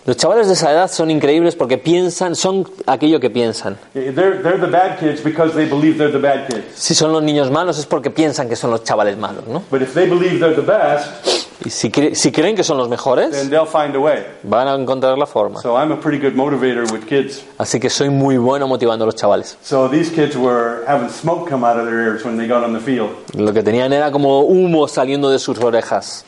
[0.06, 3.78] Los chavales de esa edad son increíbles porque piensan, son aquello que piensan.
[3.94, 6.64] They're, they're the bad kids because they believe they're the bad kids.
[6.74, 9.62] Si son los niños malos es porque piensan que son los chavales malos, ¿no?
[9.70, 12.88] But if they believe they're the best, Y si, cre- si creen que son los
[12.88, 14.26] then mejores, they'll find a way.
[14.42, 15.62] van a encontrar la forma.
[15.62, 17.44] So I'm a pretty good motivator with kids.
[17.60, 19.60] Así que soy muy bueno motivando a los chavales.
[19.62, 22.74] So these kids were having smoke come out of their ears when they got on
[22.74, 23.12] the field.
[23.36, 26.26] Lo que tenían era como humo saliendo de sus orejas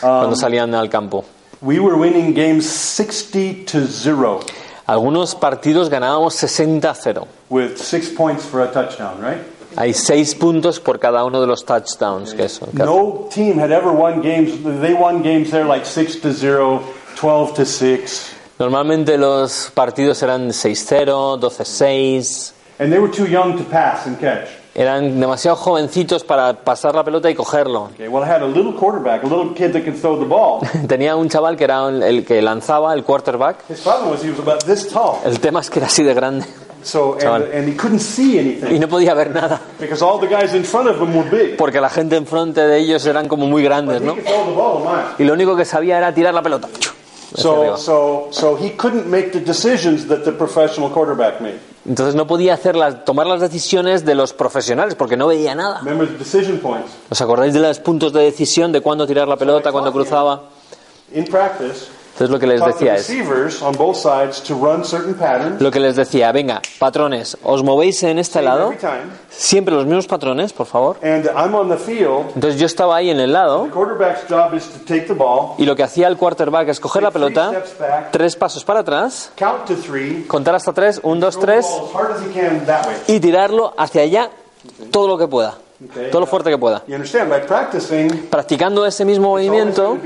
[0.00, 1.26] cuando salían al campo.
[1.62, 4.40] We were winning games 60 to 0
[4.86, 7.28] Algunos partidos ganábamos 60 a 0.
[7.50, 9.40] with six points for a touchdown, right?
[9.76, 12.70] Hay 6 puntos por cada uno de los touchdowns que son.
[12.70, 12.86] que hacen.
[12.86, 14.50] No team had ever won games.
[14.80, 16.82] They won games there like 6 to 0,
[17.16, 18.32] 12 to 6.
[18.58, 22.52] Normalmente los partidos eran 6-0, 12-6.
[22.78, 24.48] And they were too young to pass and catch.
[24.80, 27.90] Eran demasiado jovencitos para pasar la pelota y cogerlo.
[27.92, 30.60] Okay, well, I had a little quarterback, a little kid that could throw the ball.
[30.88, 33.58] Tenía un chaval que era el- que lanzaba, el quarterback.
[33.68, 35.18] His problem was he was about this tall.
[35.22, 36.46] El tema es que era así de grande
[36.82, 39.60] So, and, and he couldn't see y anything no podía ver nada.
[39.78, 41.58] because all the guys in front of him were big.
[41.58, 44.14] Porque la gente enfrente de ellos eran como muy grandes, ¿no?
[44.14, 45.08] could throw the ball a mile.
[45.18, 46.68] Y lo único que sabía era tirar la pelota.
[47.34, 51.60] So, so, so he couldn't make the decisions that the professional quarterback made.
[51.86, 55.80] Entonces no podía hacer las, tomar las decisiones de los profesionales porque no veía nada.
[55.80, 56.90] Remember the decision points.
[57.08, 60.42] ¿Os acordáis de los puntos de decisión de cuándo tirar la pelota, cuándo cruzaba?
[61.14, 61.86] In practice,
[62.20, 63.10] Entonces lo que les decía es,
[65.58, 68.74] lo que les decía, venga, patrones, os movéis en este lado,
[69.30, 70.98] siempre los mismos patrones, por favor.
[71.02, 72.26] and I'm on the field.
[72.34, 73.66] Entonces yo estaba ahí en el lado
[75.56, 77.52] y lo que hacía el quarterback es coger la pelota,
[78.10, 79.32] tres pasos para atrás,
[80.26, 81.66] contar hasta tres, un, dos, tres,
[83.06, 84.30] y tirarlo hacia allá
[84.90, 85.54] todo lo que pueda.
[86.10, 86.82] Todo lo fuerte que pueda.
[88.30, 89.96] Practicando ese mismo movimiento,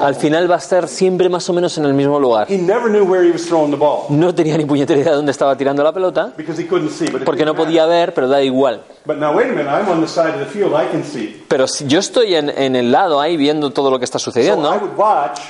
[0.00, 2.46] al final va a estar siempre más o menos en el mismo lugar.
[4.10, 6.32] No tenía ni puñetera idea de dónde estaba tirando la pelota,
[7.24, 8.82] porque no podía ver, pero da igual.
[11.48, 14.70] Pero si yo estoy en, en el lado ahí viendo todo lo que está sucediendo,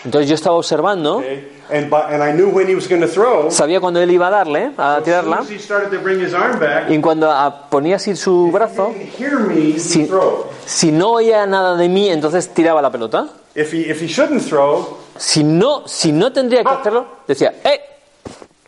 [0.05, 1.23] entonces yo estaba observando,
[1.67, 3.51] okay, and, by, and I knew when he was going to throw.
[3.51, 6.59] sabía cuando él iba a darle, a tirarla, as he started to bring his arm
[6.59, 10.47] back, y cuando ah, ponía así su brazo, he didn't hear me, he'd si, throw.
[10.67, 13.29] si no oía nada de mí, entonces tiraba la pelota.
[13.55, 17.81] If he, if he shouldn't throw, Si no, si no tendría que hacerlo, decía, ¡eh!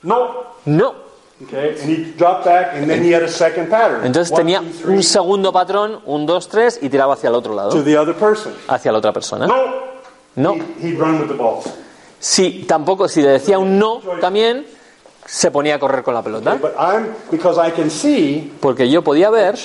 [0.03, 0.55] no.
[0.65, 1.07] No.
[1.45, 4.07] Okay, and he dropped back, and then he had a second pattern.
[4.07, 7.85] Entonces tenía un segundo patrón, un, dos, tres, y tiraba hacia el otro to lado,
[7.85, 8.55] the other person.
[8.69, 9.47] hacia la otra persona.
[9.47, 9.65] No.
[10.37, 10.57] No.
[12.19, 14.67] Si tampoco, si le decía un no, también
[15.27, 16.57] se ponía a correr con la pelota.
[16.61, 19.57] But I'm because I can see, Porque yo podía ver,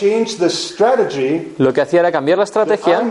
[1.58, 3.02] lo que hacía era cambiar la estrategia,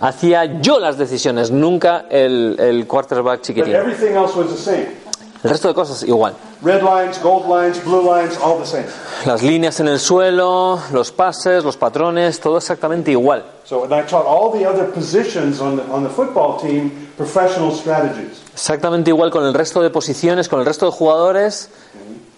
[0.00, 5.01] hacía yo las decisiones, nunca el, el quarterback But
[5.42, 6.34] El resto de cosas igual.
[6.62, 8.84] Red lines, gold lines, blue lines, all the same.
[9.26, 13.44] Las líneas en el suelo, los pases, los patrones, todo exactamente igual.
[13.64, 17.72] So and I taught all the other positions on the on the football team professional
[17.72, 18.40] strategies.
[18.52, 21.70] Exactamente igual con el resto de posiciones, con el resto de jugadores,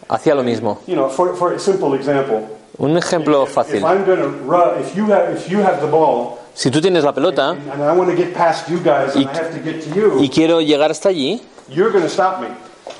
[0.08, 0.78] hacía lo mismo.
[0.86, 2.40] You know, for for a simple example,
[2.78, 3.84] Un ejemplo if fácil.
[3.84, 7.04] I'm going to run, if you have if you have the ball Si tú tienes
[7.04, 9.60] la pelota and I want to get past you guys and Y- I have to
[9.60, 12.48] get to you, y quiero llegar hasta allí, you're going to stop me.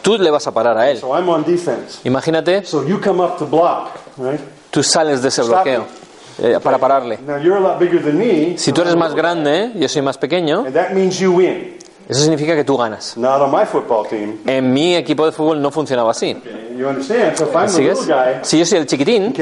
[0.02, 0.98] Tú le vas a parar a él.
[0.98, 2.00] So I'm on defense.
[2.04, 4.40] Imagínate, So you come up to block, right?
[4.70, 5.84] tú sales de ese bloqueo
[6.42, 7.18] eh, para pararle.
[7.26, 8.58] Now you're a lot bigger than me.
[8.58, 11.76] Si tú eres más grande, yo soy más pequeño, And that means you win.
[12.08, 13.16] eso significa que tú ganas.
[13.16, 14.40] Not on my football team.
[14.46, 16.36] En mi equipo de fútbol no funcionaba así.
[17.68, 17.98] ¿Sigues?
[18.42, 19.32] Si yo soy el chiquitín,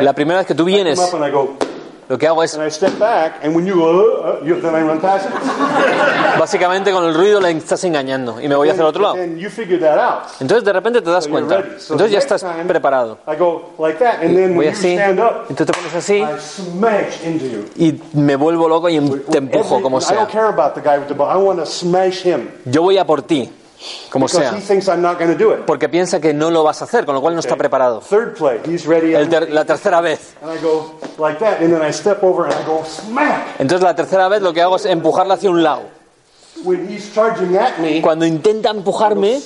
[0.00, 0.98] la primera vez que tú vienes,
[2.08, 4.80] lo que hago es, and I step back, and when you go, you, then I
[4.82, 5.32] run past it.
[6.38, 9.14] básicamente con el ruido le estás engañando y me voy hacia el otro lado.
[10.40, 11.56] Entonces de repente te das cuenta.
[11.92, 13.18] Entonces ya estás preparado.
[14.56, 14.96] Voy así,
[15.56, 16.22] tú te pones así
[17.76, 20.26] y me vuelvo loco y em- te empujo como sea.
[22.64, 23.50] Yo voy a por ti,
[24.10, 24.52] como sea.
[25.66, 28.00] Porque piensa que no lo vas a hacer, con lo cual no está preparado.
[29.28, 30.34] Ter- la tercera vez.
[30.42, 33.60] and I go like that, and then I step over and I go smack.
[33.60, 35.82] Entonces la tercera vez lo que hago es empujarla hacia un lado.
[36.64, 39.40] When he's charging at me, Cuando intenta empujarme,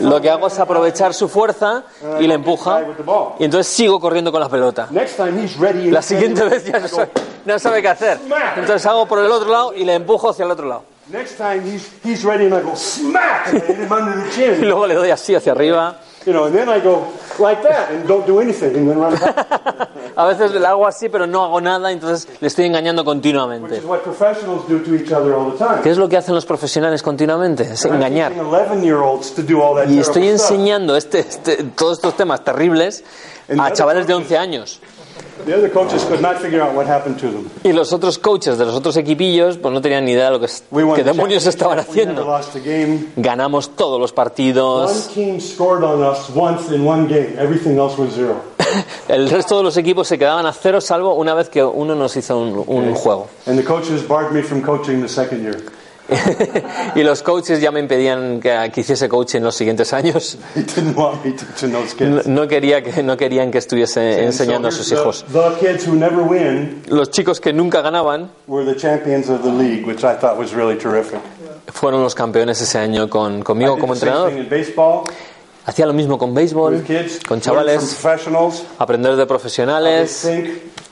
[0.00, 1.84] lo que hago es aprovechar su fuerza
[2.20, 2.82] y le empuja.
[3.38, 4.88] Y entonces sigo corriendo con la pelota.
[4.90, 5.84] Next time he's ready.
[5.84, 7.08] and La siguiente vez ya no sabe,
[7.46, 8.20] no sabe qué hacer.
[8.56, 10.82] Entonces hago por el otro lado y le empujo hacia el otro lado.
[11.12, 14.24] Next time he's he's ready, and I go smack, and I hit him under the
[14.28, 14.60] Y chin.
[14.68, 15.98] luego le doy así hacia arriba.
[16.24, 17.06] You know, and then I go
[17.38, 19.90] like that, and don't do anything, and then run back.
[20.16, 23.76] A veces le hago así, pero no hago nada, entonces le estoy engañando Which continuamente.
[23.78, 25.82] is what professionals do to each other all the time.
[25.82, 27.64] ¿Qué es lo que hacen los profesionales continuamente?
[27.64, 28.32] Es I'm engañar.
[28.32, 30.52] teaching 11-year-olds to do all that Y estoy stuff.
[30.52, 33.04] enseñando este, este- todos estos temas terribles
[33.58, 34.80] a chavales de 11 años.
[34.80, 35.03] Other.
[37.62, 40.40] Y los otros coaches de los otros equipillos pues no tenían ni idea de lo
[40.40, 42.26] que, demonios estaban haciendo.
[43.16, 45.10] Ganamos todos los One partidos.
[45.14, 47.34] team scored on us once in one game.
[47.38, 48.36] Everything else was zero.
[49.08, 52.16] El resto de los equipos se quedaban a cero salvo una vez que uno nos
[52.16, 53.28] hizo un, un juego.
[56.94, 60.38] Y los coaches ya me impedían que, que hiciese coaching los siguientes años.
[60.94, 62.26] No, kids.
[62.26, 65.24] no quería que, no querían que estuviese And enseñando a sus hijos.
[65.32, 69.42] The, the kids who never win Los chicos que nunca ganaban were the champions of
[69.42, 71.20] the league, which I thought was really terrific.
[71.72, 74.32] fueron los campeones ese año con, conmigo como entrenador.
[75.66, 77.98] Hacía lo mismo con béisbol, kids, con chavales,
[78.78, 80.28] aprender de profesionales,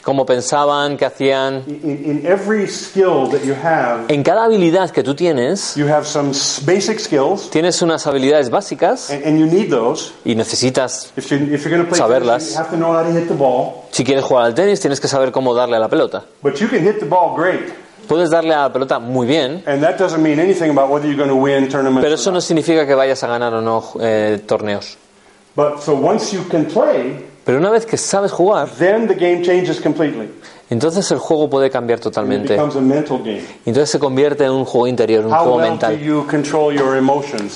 [0.03, 1.63] cómo pensaban, qué hacían.
[1.67, 6.05] in, in every skill that you have, En cada habilidad que tú tienes, you have
[6.07, 6.33] some
[6.65, 10.13] basic skills, tienes unas habilidades básicas and, and you need those.
[10.25, 12.39] y necesitas, If, you, if you're play Saberlas.
[12.39, 13.85] tennis, you have to know how to hit the ball.
[13.91, 16.25] si quieres jugar al tenis, tienes que saber cómo darle a la pelota.
[16.43, 17.73] But you can hit the ball great,
[18.09, 21.17] Puedes darle a la pelota muy bien, and that doesn't mean anything about whether you're
[21.17, 22.03] going to win tournaments.
[22.03, 24.99] pero eso no significa que vayas a ganar o no eh, torneos.
[25.55, 29.43] But so once you can play, Pero una vez que sabes jugar, then the game
[29.43, 30.29] changes completely.
[30.71, 32.55] Entonces el juego puede cambiar totalmente.
[32.55, 36.01] Entonces se convierte en un juego interior, un juego mental.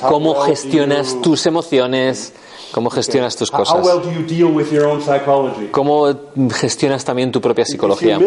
[0.03, 2.35] ¿Cómo gestionas tus emociones?
[2.73, 3.89] ¿Cómo gestionas tus cosas?
[5.71, 6.15] ¿Cómo
[6.53, 8.19] gestionas también tu propia psicología?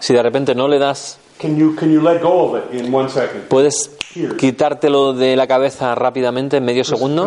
[0.00, 2.94] Si de repente no le das, can you can you let go of it in
[2.94, 3.48] one second?
[3.48, 3.90] puedes
[4.36, 7.24] quitártelo de la cabeza rápidamente en medio segundo.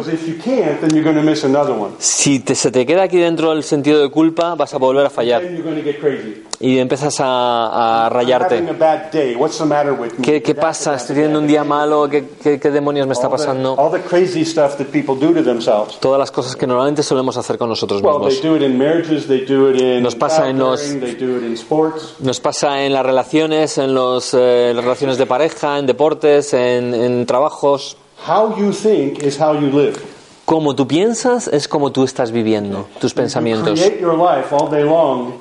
[1.99, 5.09] Si te- se te queda aquí dentro el sentido de culpa, vas a volver a
[5.09, 5.41] fallar
[6.59, 8.61] y empiezas a, a rayarte.
[10.23, 10.95] ¿Qué, qué pasa?
[10.95, 12.07] ¿Estoy teniendo un día malo?
[12.09, 13.75] ¿Qué, qué- qué demonios me está pasando?
[15.99, 18.33] Todas las cosas que normalmente solemos hacer con nosotros mismos.
[20.01, 20.81] Nos pasa en los-.
[22.21, 26.76] Nos pasa en las relaciones, en los, eh, las relaciones de pareja, en deportes, en,
[26.77, 27.97] en trabajos.
[28.27, 29.95] How you think is how you live.
[30.47, 33.81] Como tú piensas es como tú estás viviendo, tus pensamientos.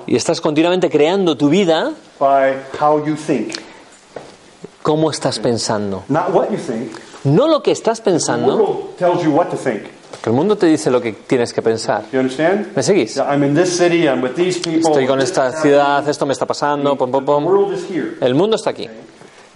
[0.06, 3.54] Y estás continuamente creando tu vida by how you think,
[4.82, 6.02] como estás pensando.
[6.08, 6.90] not what you think.
[7.22, 9.82] No lo que estás pensando, world tells you what to think.
[10.22, 12.02] que el mundo te dice lo que tienes que pensar.
[12.74, 13.14] ¿Me seguís?
[13.14, 14.90] Yeah, I'm in this city, I'm with these people.
[14.90, 17.44] Estoy con esta ciudad, esto me está pasando, pom, pom, The pom.
[17.44, 18.16] world is here.
[18.20, 18.88] El mundo está aquí.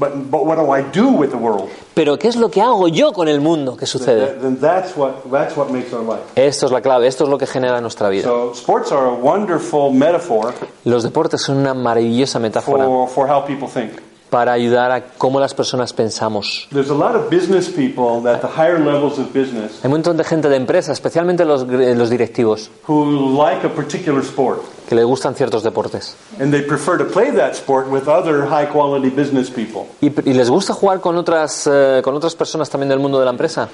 [0.01, 1.69] But, but what do I do with the world?
[1.93, 3.77] Pero ¿qué es lo que hago yo con el mundo?
[3.77, 4.29] ¿Qué sucede?
[4.29, 6.23] That- then that's what, that's what makes our life.
[6.37, 8.23] Esto es la clave, esto es lo que genera nuestra vida.
[8.23, 13.45] So sports are a wonderful metaphor Los deportes son una maravillosa metáfora for, for how
[13.45, 13.93] people think.
[14.31, 16.69] Para ayudar a cómo las personas pensamos.
[16.73, 20.17] There's a lot of business people at the higher levels of business Hay un montón
[20.17, 24.63] de gente de empresa, especialmente los, gr- los directivos, who like a particular sport.
[24.89, 26.17] que le gustan ciertos deportes.
[26.41, 29.87] And they prefer to play that sport with other high quality business people.
[30.01, 33.25] Y, y les gusta jugar con otras, eh, con otras personas también del mundo de
[33.25, 33.69] la empresa.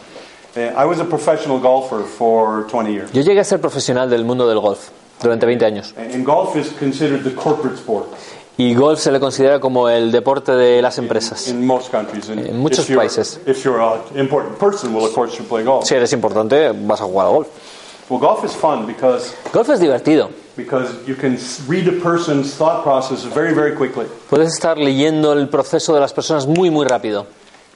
[0.56, 3.12] Uh, I was a professional golfer for 20 years.
[3.12, 4.88] Yo llegué a ser profesional del mundo del golf
[5.22, 5.94] durante 20 años.
[5.98, 8.06] And golf is considered the corporate sport
[8.58, 11.46] Y golf se le considera como el deporte de las empresas.
[11.48, 12.28] in most countries.
[12.30, 13.38] And En muchos if you're- países.
[13.46, 15.84] If you're an important person, well, of course, you play golf.
[15.84, 17.48] Si eres importante, vas a jugar a golf.
[18.08, 20.30] Well, golf is fun because Golf es divertido.
[20.56, 21.36] because you can
[21.68, 24.06] read a person's thought process very, very quickly.
[24.30, 27.26] Puedes estar leyendo el proceso de las personas muy, muy rápido.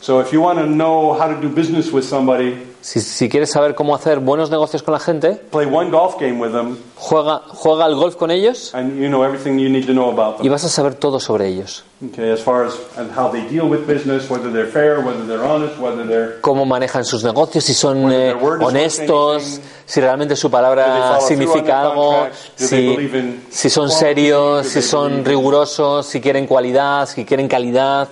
[0.00, 3.50] So if you want to know how to do business with somebody, Si, si quieres
[3.50, 7.42] saber cómo hacer buenos negocios con la gente, play one golf game with them, juega,
[7.48, 10.44] juega al golf con ellos and you know everything you need to know about y
[10.44, 10.52] them.
[10.52, 11.84] vas a saber todo sobre ellos.
[12.02, 15.44] Okay, as far as and how they deal with business, whether they're fair, whether they're
[15.44, 19.62] honest, whether they're Cómo manejan sus negocios, si son eh, honestos, anything.
[19.84, 22.52] si realmente su palabra significa algo, contracts?
[22.56, 28.08] Si, in si son serios, si son rigurosos, si quieren cualidad, si quieren calidad,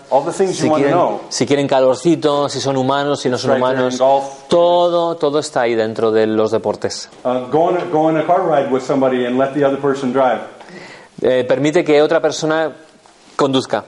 [0.52, 0.98] si quieren,
[1.30, 3.98] si quieren calorcito, si son humanos, si no son right humanos.
[3.98, 4.24] golf.
[4.58, 7.08] Todo, todo está ahí dentro de los deportes.
[7.24, 9.78] Uh, go, on a, go on a car ride with somebody and let the other
[9.80, 10.40] person drive.
[11.22, 12.72] Eh, permite que otra persona
[13.36, 13.84] conduzca.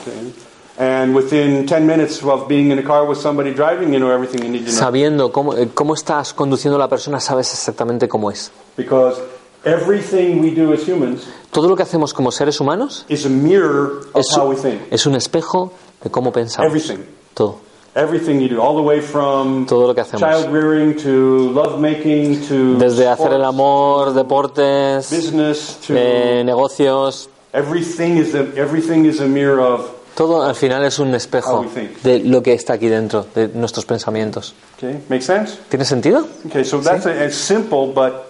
[0.00, 0.32] Okay.
[0.76, 4.42] And within 10 minutes of being in a car with somebody driving, you know everything
[4.42, 4.80] you need to know.
[4.80, 8.50] Sabiendo cómo, eh, cómo estás conduciendo la persona, sabes exactamente cómo es.
[8.76, 9.20] Because
[9.64, 14.08] everything we do as humans Todo lo que hacemos como seres humanos is a mirror
[14.12, 14.80] of es, how we think.
[14.90, 16.68] es un espejo de cómo pensamos.
[16.68, 17.04] Everything.
[17.34, 17.60] Todo.
[17.96, 20.20] Everything you do, all the way from Todo lo que hacemos.
[20.20, 26.42] child rearing to love making to Desde hacer el sports, amor, deportes, business to eh,
[26.44, 29.90] negocios, everything is a, everything is a mirror of.
[30.16, 31.64] todo al final es un espejo
[32.02, 34.54] de lo que está aquí dentro, de nuestros pensamientos.
[34.76, 35.58] Okay, make sense?
[35.68, 36.26] ¿Tiene sentido?
[36.48, 38.24] Okay, so that's a, a simple but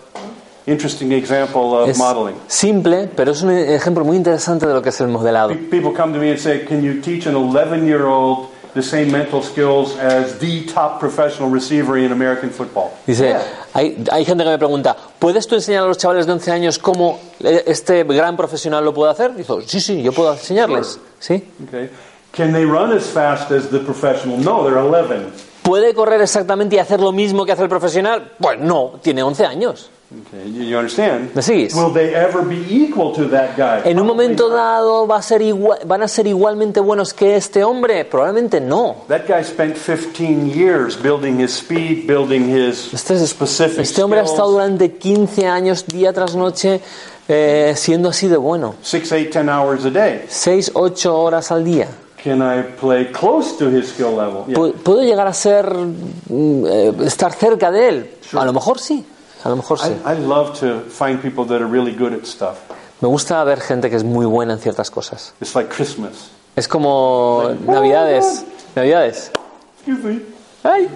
[0.67, 2.37] interesting example of Es modeling.
[2.49, 5.51] simple, pero es un ejemplo muy interesante de lo que es el modelado.
[5.51, 9.43] Pe- People come to me and say, "Can you teach an 11-year-old the same mental
[9.43, 13.37] skills as the top professional receiver in American football?" Dice,
[13.73, 16.79] hay, hay gente que me pregunta, ¿puedes tú enseñar a los chavales de 11 años
[16.79, 19.35] cómo eh, este gran profesional lo puede hacer?
[19.35, 20.99] Dice, sí, sí, yo puedo enseñarles.
[21.19, 21.43] ¿Sí?
[21.67, 21.91] Okay.
[22.33, 24.37] Can they run as fast as the professional?
[24.39, 25.55] No, they're 11.
[25.63, 28.33] ¿Puede correr exactamente y hacer lo mismo que hace el profesional?
[28.39, 29.91] Pues no, tiene 11 años.
[30.29, 31.35] Okay, you, you understand?
[31.35, 31.75] ¿Me sigues?
[31.75, 33.83] Will they ever be equal to that guy?
[33.89, 37.65] En un momento dado va a ser igual, van a ser igualmente buenos que este
[37.65, 38.05] hombre.
[38.05, 38.97] Probablemente no.
[39.09, 44.25] That guy spent 15 years building his speed, building his Este, specific este hombre ha
[44.25, 46.81] estado durante 15 años, día tras noche,
[47.29, 48.77] eh, siendo así de bueno.
[48.83, 50.25] Six, eight, ten hours a day.
[50.29, 51.89] 6, 8 horas al día.
[52.23, 54.45] Can I play close to his skill level?
[54.47, 54.73] Yeah.
[54.83, 58.11] ¿Puedo llegar a ser, mm, eh, estar cerca de él?
[58.33, 59.05] A lo mejor sí.
[59.45, 59.91] A lo mejor sí.
[60.07, 62.59] I, I love to find people that are really good at stuff.
[63.01, 65.35] Me gusta ver gente que es muy buena en ciertas cosas.
[65.41, 66.31] It's like Christmas.
[66.57, 68.45] Es como Navidades.
[68.75, 69.31] Navidades.
[69.77, 70.21] Excuse me.
[70.63, 70.89] Ay,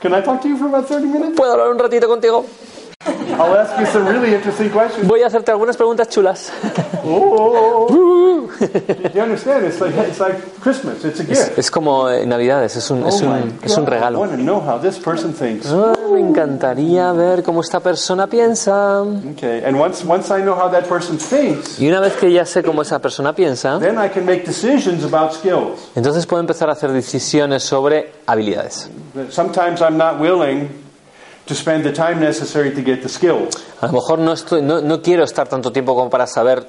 [0.00, 1.36] Can I talk to you for about 30 minutes?
[1.36, 2.46] ¿puedo hablar un ratito contigo?
[3.38, 5.06] I'll ask you some really interesting questions.
[5.08, 6.52] Voy a hacerte algunas preguntas chulas.
[7.04, 8.48] Oh,
[9.14, 9.64] you understand?
[9.66, 11.04] It's like it's like Christmas.
[11.04, 11.58] It's a gift.
[11.58, 14.18] Es como eh, Navidades, es un, es oh un, es un I regalo.
[14.20, 15.66] want to know how this person thinks.
[15.70, 19.02] Ah, me encantaría ver cómo esta persona piensa.
[19.34, 22.44] Okay, and once once I know how that person thinks, Y una vez que ya
[22.44, 25.90] sé cómo esa persona piensa, then I can make decisions about skills.
[25.94, 28.88] entonces puedo empezar a hacer decisiones sobre habilidades.
[29.30, 30.68] Sometimes I'm not willing
[31.46, 33.54] to spend the time necessary to get the skills.
[33.80, 36.66] A lo mejor no, estoy, no, no quiero estar tanto tiempo como para saber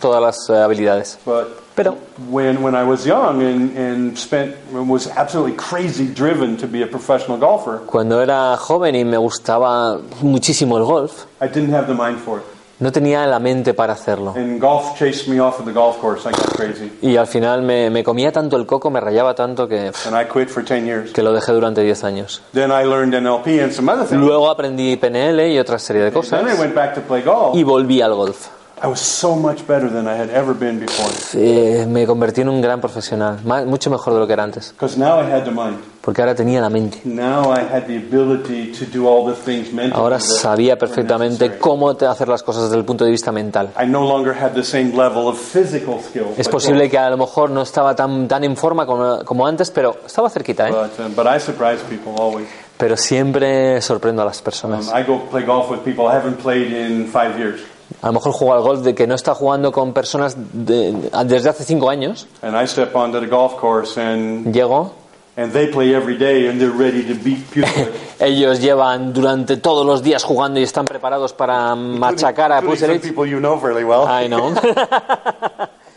[0.00, 1.18] todas las eh, habilidades.
[1.24, 1.96] But Pero
[2.28, 6.86] when when I was young and and spent was absolutely crazy driven to be a
[6.86, 11.94] professional golfer, cuando era joven y me gustaba muchísimo el golf, I didn't have the
[11.94, 12.44] mind for it.
[12.80, 14.34] no tenía la mente para hacerlo.
[14.36, 16.26] And golf chased me off of the golf course.
[16.26, 19.66] I got crazy, Y al final me, me comía tanto el coco, me rayaba tanto
[19.68, 21.12] que, and I quit for 10 years.
[21.12, 22.42] que lo dejé durante 10 años.
[22.52, 24.20] Then I learned NLP and some other things.
[24.20, 27.54] Luego aprendí PNL y otra serie de Then I cosas went back to play golf.
[27.56, 28.48] y volví al golf.
[28.82, 31.10] I was so much better than I had ever been before.
[31.34, 34.72] Eh, me convertí en un gran profesional, ma- mucho mejor de lo que era antes,
[34.72, 35.76] Because now I had the mind.
[36.00, 37.02] porque ahora tenía la mente.
[37.04, 39.92] Now I had the ability to do all the things mentally.
[40.02, 43.68] Ahora sabía perfectamente cómo hacer las cosas desde el punto de vista mental.
[43.78, 46.28] I no longer had the same level of physical skill.
[46.38, 49.70] Es posible que a lo mejor no estaba tan, tan en forma como, como antes,
[49.70, 50.72] pero estaba cerquita, ¿eh?
[50.72, 52.38] Uh.
[52.78, 54.90] Pero siempre sorprendo a las Um, personas.
[58.02, 61.48] A lo mejor juego al golf de que no está jugando con personas de- desde
[61.50, 62.26] hace cinco años.
[62.42, 64.92] And I step onto the golf course and, Llego,
[65.36, 67.44] and they play every day and they're ready to beat
[68.20, 73.02] ellos llevan durante todos los días jugando y están preparados para machacar a Puselich.
[73.26, 74.06] you know well.
[74.08, 74.52] I know.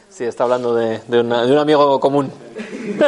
[0.09, 2.31] Sí, está hablando de, de una- de un amigo común.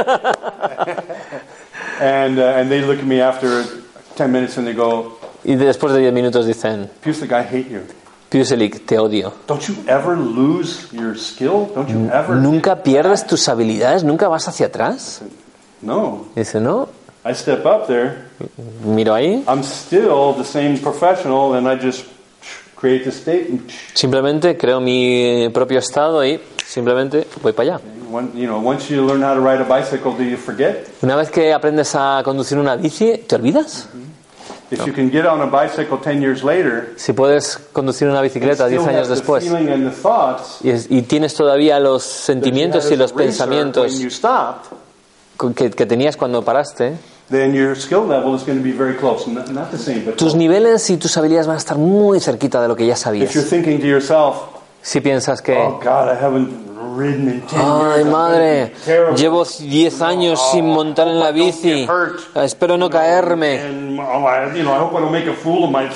[2.02, 3.64] And, uh, and they look at me after
[4.16, 7.82] 10 minutes and they go, Y después de 10 minutos dicen, I hate you.
[8.36, 9.32] Puselik, te odio.
[9.48, 11.70] Don't you ever lose your skill?
[11.74, 12.36] Don't you ever?
[12.36, 14.04] ¿Nunca pierdes tus habilidades?
[14.04, 15.22] ¿Nunca vas hacia atrás?
[15.82, 16.26] No.
[16.36, 16.90] Dice, no.
[17.26, 18.26] I step up there.
[18.84, 19.42] Miro ahí.
[19.48, 22.08] I'm still the same professional and I just
[22.76, 27.82] create the state and Simplemente creo mi propio estado y simplemente voy para allá.
[31.02, 33.90] Una vez que aprendes a conducir una bici, ¿te olvidas?
[34.72, 38.66] If you can get on a bicycle 10 years later, Si puedes conducir una bicicleta
[38.66, 41.80] still 10 años have the después feeling and the thoughts y, es- y tienes todavía
[41.80, 43.94] los sentimientos y los pensamientos
[45.38, 46.98] con- que, que tenías cuando paraste,
[47.30, 49.28] then your skill level is going to be very close.
[49.30, 52.62] Not, not the same, but tus niveles y tus habilidades van a estar muy cerquita
[52.62, 53.50] de lo que ya If you're sabías.
[53.50, 54.38] thinking to yourself,
[54.82, 56.65] Si piensas que, oh God, I haven't
[56.96, 57.98] ridden in 10 years.
[57.98, 61.88] ay madre, gonna be terrible." llevo 10 años sin montar en la bici,
[62.36, 63.60] espero no caerme.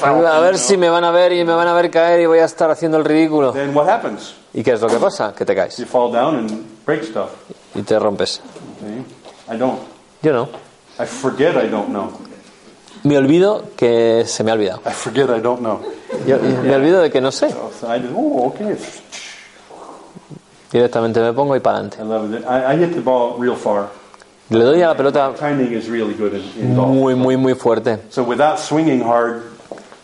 [0.05, 2.39] A ver si me van a ver y me van a ver caer y voy
[2.39, 3.53] a estar haciendo el ridículo.
[4.53, 5.33] ¿Y qué es lo que pasa?
[5.35, 5.79] Que te caes
[7.75, 8.41] y te rompes.
[10.21, 10.49] Yo no.
[10.99, 12.09] I forget I don't know.
[13.03, 14.81] Me olvido que se me ha olvidado.
[16.27, 17.49] Yo- me olvido de que no sé.
[17.49, 18.75] So I just, oh, okay.
[20.71, 21.97] Directamente me pongo y para adelante.
[24.49, 25.33] Le doy a la pelota
[26.57, 27.99] muy, muy, muy fuerte.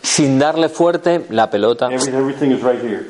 [0.02, 3.06] Sin darle fuerte, la pelota, every, everything is right here.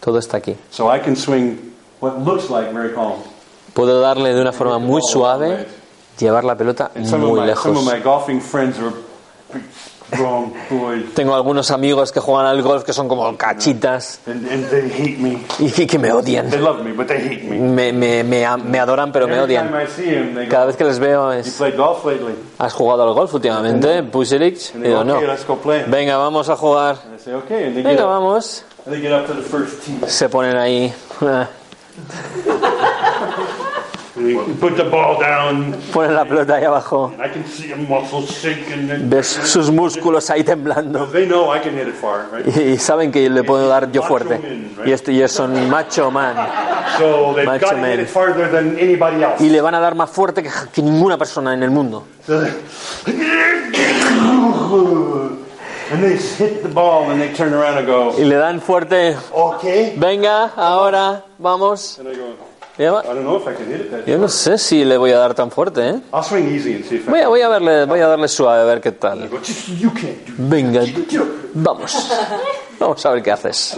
[0.00, 0.56] todo está aquí.
[0.70, 3.22] So I can swing what looks like very calm.
[3.72, 5.66] Puedo darle de una forma muy suave,
[6.18, 7.72] llevar la pelota muy lejos.
[11.14, 15.18] Tengo algunos amigos que juegan al golf que son como cachitas and, and they hate
[15.18, 15.38] me.
[15.58, 16.50] y que me odian.
[16.50, 17.58] They love me, but they hate me.
[17.58, 19.66] Me, me, me, me adoran pero me time odian.
[19.74, 22.72] I see them, they Cada vez que les veo "You es, played golf lately?" ¿has
[22.72, 24.72] jugado al golf últimamente, Puselich?
[24.74, 25.16] And Y digo, no.
[25.16, 26.96] "Okay, let's go play." Venga, vamos a jugar.
[27.04, 28.64] And I say, "Okay," and they get Venga, up, vamos.
[28.84, 29.98] and they get up to the first tee.
[30.06, 30.92] Se ponen ahí.
[34.14, 35.72] And they put the ball down.
[35.92, 37.12] Ponen la pelota ahí abajo.
[39.04, 41.08] Ves sus músculos ahí temblando.
[42.54, 44.38] Y saben que le puedo dar yo fuerte.
[44.84, 46.36] Y esto- ellos son macho man.
[47.46, 47.92] Macho man.
[47.92, 49.42] hit it farther than anybody else.
[49.42, 52.04] Y le van a dar más fuerte que, que ninguna persona en el mundo.
[52.26, 52.52] So they-
[55.90, 59.16] and they hit the ball and they turn around and go, Y le dan fuerte.
[59.96, 61.98] Venga, ahora, vamos.
[62.78, 66.00] Yo no sé si le voy a dar tan fuerte, ¿eh?
[66.12, 69.24] I Voy a, voy a, verle, voy a darle suave a ver qué tal.
[69.24, 70.82] I go, "Just- you can't do Venga,
[71.54, 72.08] vamos.
[72.78, 73.74] Vamos a ver qué haces.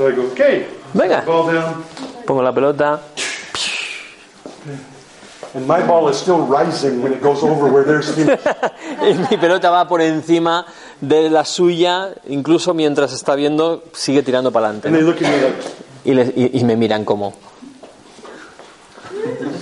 [0.92, 1.22] Venga,
[2.24, 3.00] pongo la pelota.
[5.54, 8.40] And my ball is still rising when it goes over where theirs finished.
[9.02, 10.66] y mi pelota va por encima
[11.00, 14.88] de la suya, incluso mientras está viendo, sigue tirando para adelante.
[14.90, 15.54] Like,
[16.04, 17.34] Y, y- y me miran como.
[19.14, 19.22] you know, and I go, oh, I'm just lucky.
[19.22, 19.53] "No, es- es-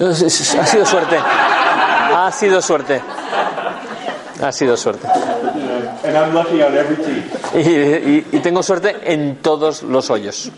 [0.00, 1.16] Ha sido suerte.
[1.18, 3.00] Ha sido suerte.
[4.42, 5.06] Ha sido suerte.
[6.04, 7.24] And I'm lucky on every tee.
[7.54, 10.50] Y, y- y tengo suerte en todos los hoyos.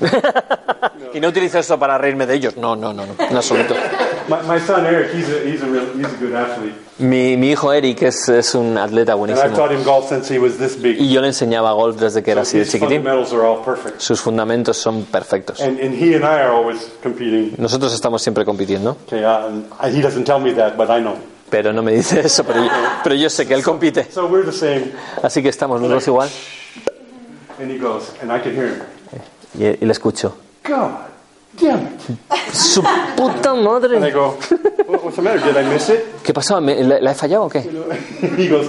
[1.14, 2.56] Y no utilizo esto para reírme de ellos.
[2.58, 3.74] No, no, no, no en absoluto.
[4.28, 6.74] My, my son Eric, he's a, he's, a real, he's a good athlete.
[6.98, 9.56] Mi, mi hijo Eric es, es un atleta And I've buenísimo.
[9.56, 11.00] taught him golf since he was this big.
[11.00, 13.02] Y yo le enseñaba golf desde que era así de His chiquitín.
[13.02, 14.00] fundamentals are all perfect.
[14.00, 15.60] Sus fundamentos son perfectos.
[15.60, 17.54] And, and he and I are always competing.
[17.56, 18.96] Nosotros estamos siempre compitiendo.
[19.06, 21.16] Okay, uh, and I, he doesn't tell me that, but I know.
[21.50, 22.70] Pero no me dice eso, pero yo,
[23.02, 24.10] pero yo sé que él compite.
[24.10, 24.92] So we're the same.
[25.22, 26.28] Así que estamos los dos igual.
[27.60, 28.82] And he goes, and I can hear him.
[29.58, 30.34] Y, y le escucho.
[30.64, 31.07] God
[31.60, 32.00] damn it.
[32.52, 32.82] ¡Su
[33.16, 34.10] puta And I madre!
[34.12, 34.36] go,
[34.86, 35.40] "What- what's the matter?
[35.40, 36.22] Did I miss it?
[36.22, 36.60] ¿Qué pasó?
[36.60, 37.60] ¿Me- ¿La, la he fallado o qué?
[37.60, 38.68] he goes,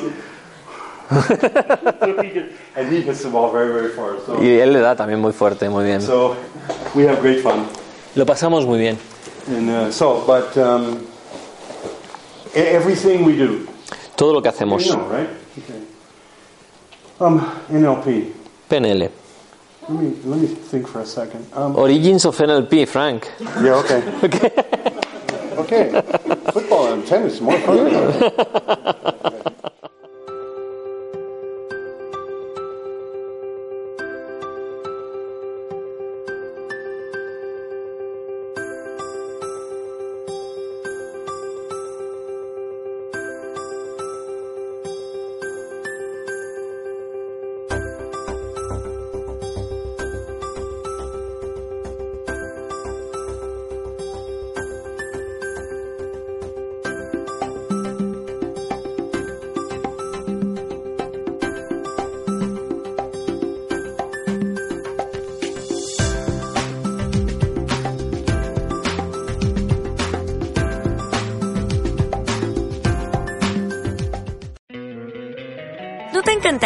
[2.76, 4.18] and he hits the ball very, very far.
[4.26, 6.02] So, Y él le da también muy fuerte, muy bien.
[6.02, 6.36] so
[6.96, 7.66] we have great fun.
[8.16, 8.98] Lo pasamos muy bien.
[9.48, 11.00] And uh, so, but um,
[12.56, 13.66] e- everything we do,
[14.16, 14.86] Todo lo que you hacemos.
[14.88, 15.30] know, right?
[15.58, 15.82] Okay.
[17.20, 18.34] Um, NLP.
[18.70, 19.10] PNL.
[19.90, 21.48] Let me let me think for a second.
[21.52, 23.32] Um, Origins of NLP, Frank.
[23.40, 24.02] yeah, okay.
[25.58, 26.02] okay.
[26.52, 29.16] Football and tennis more fun.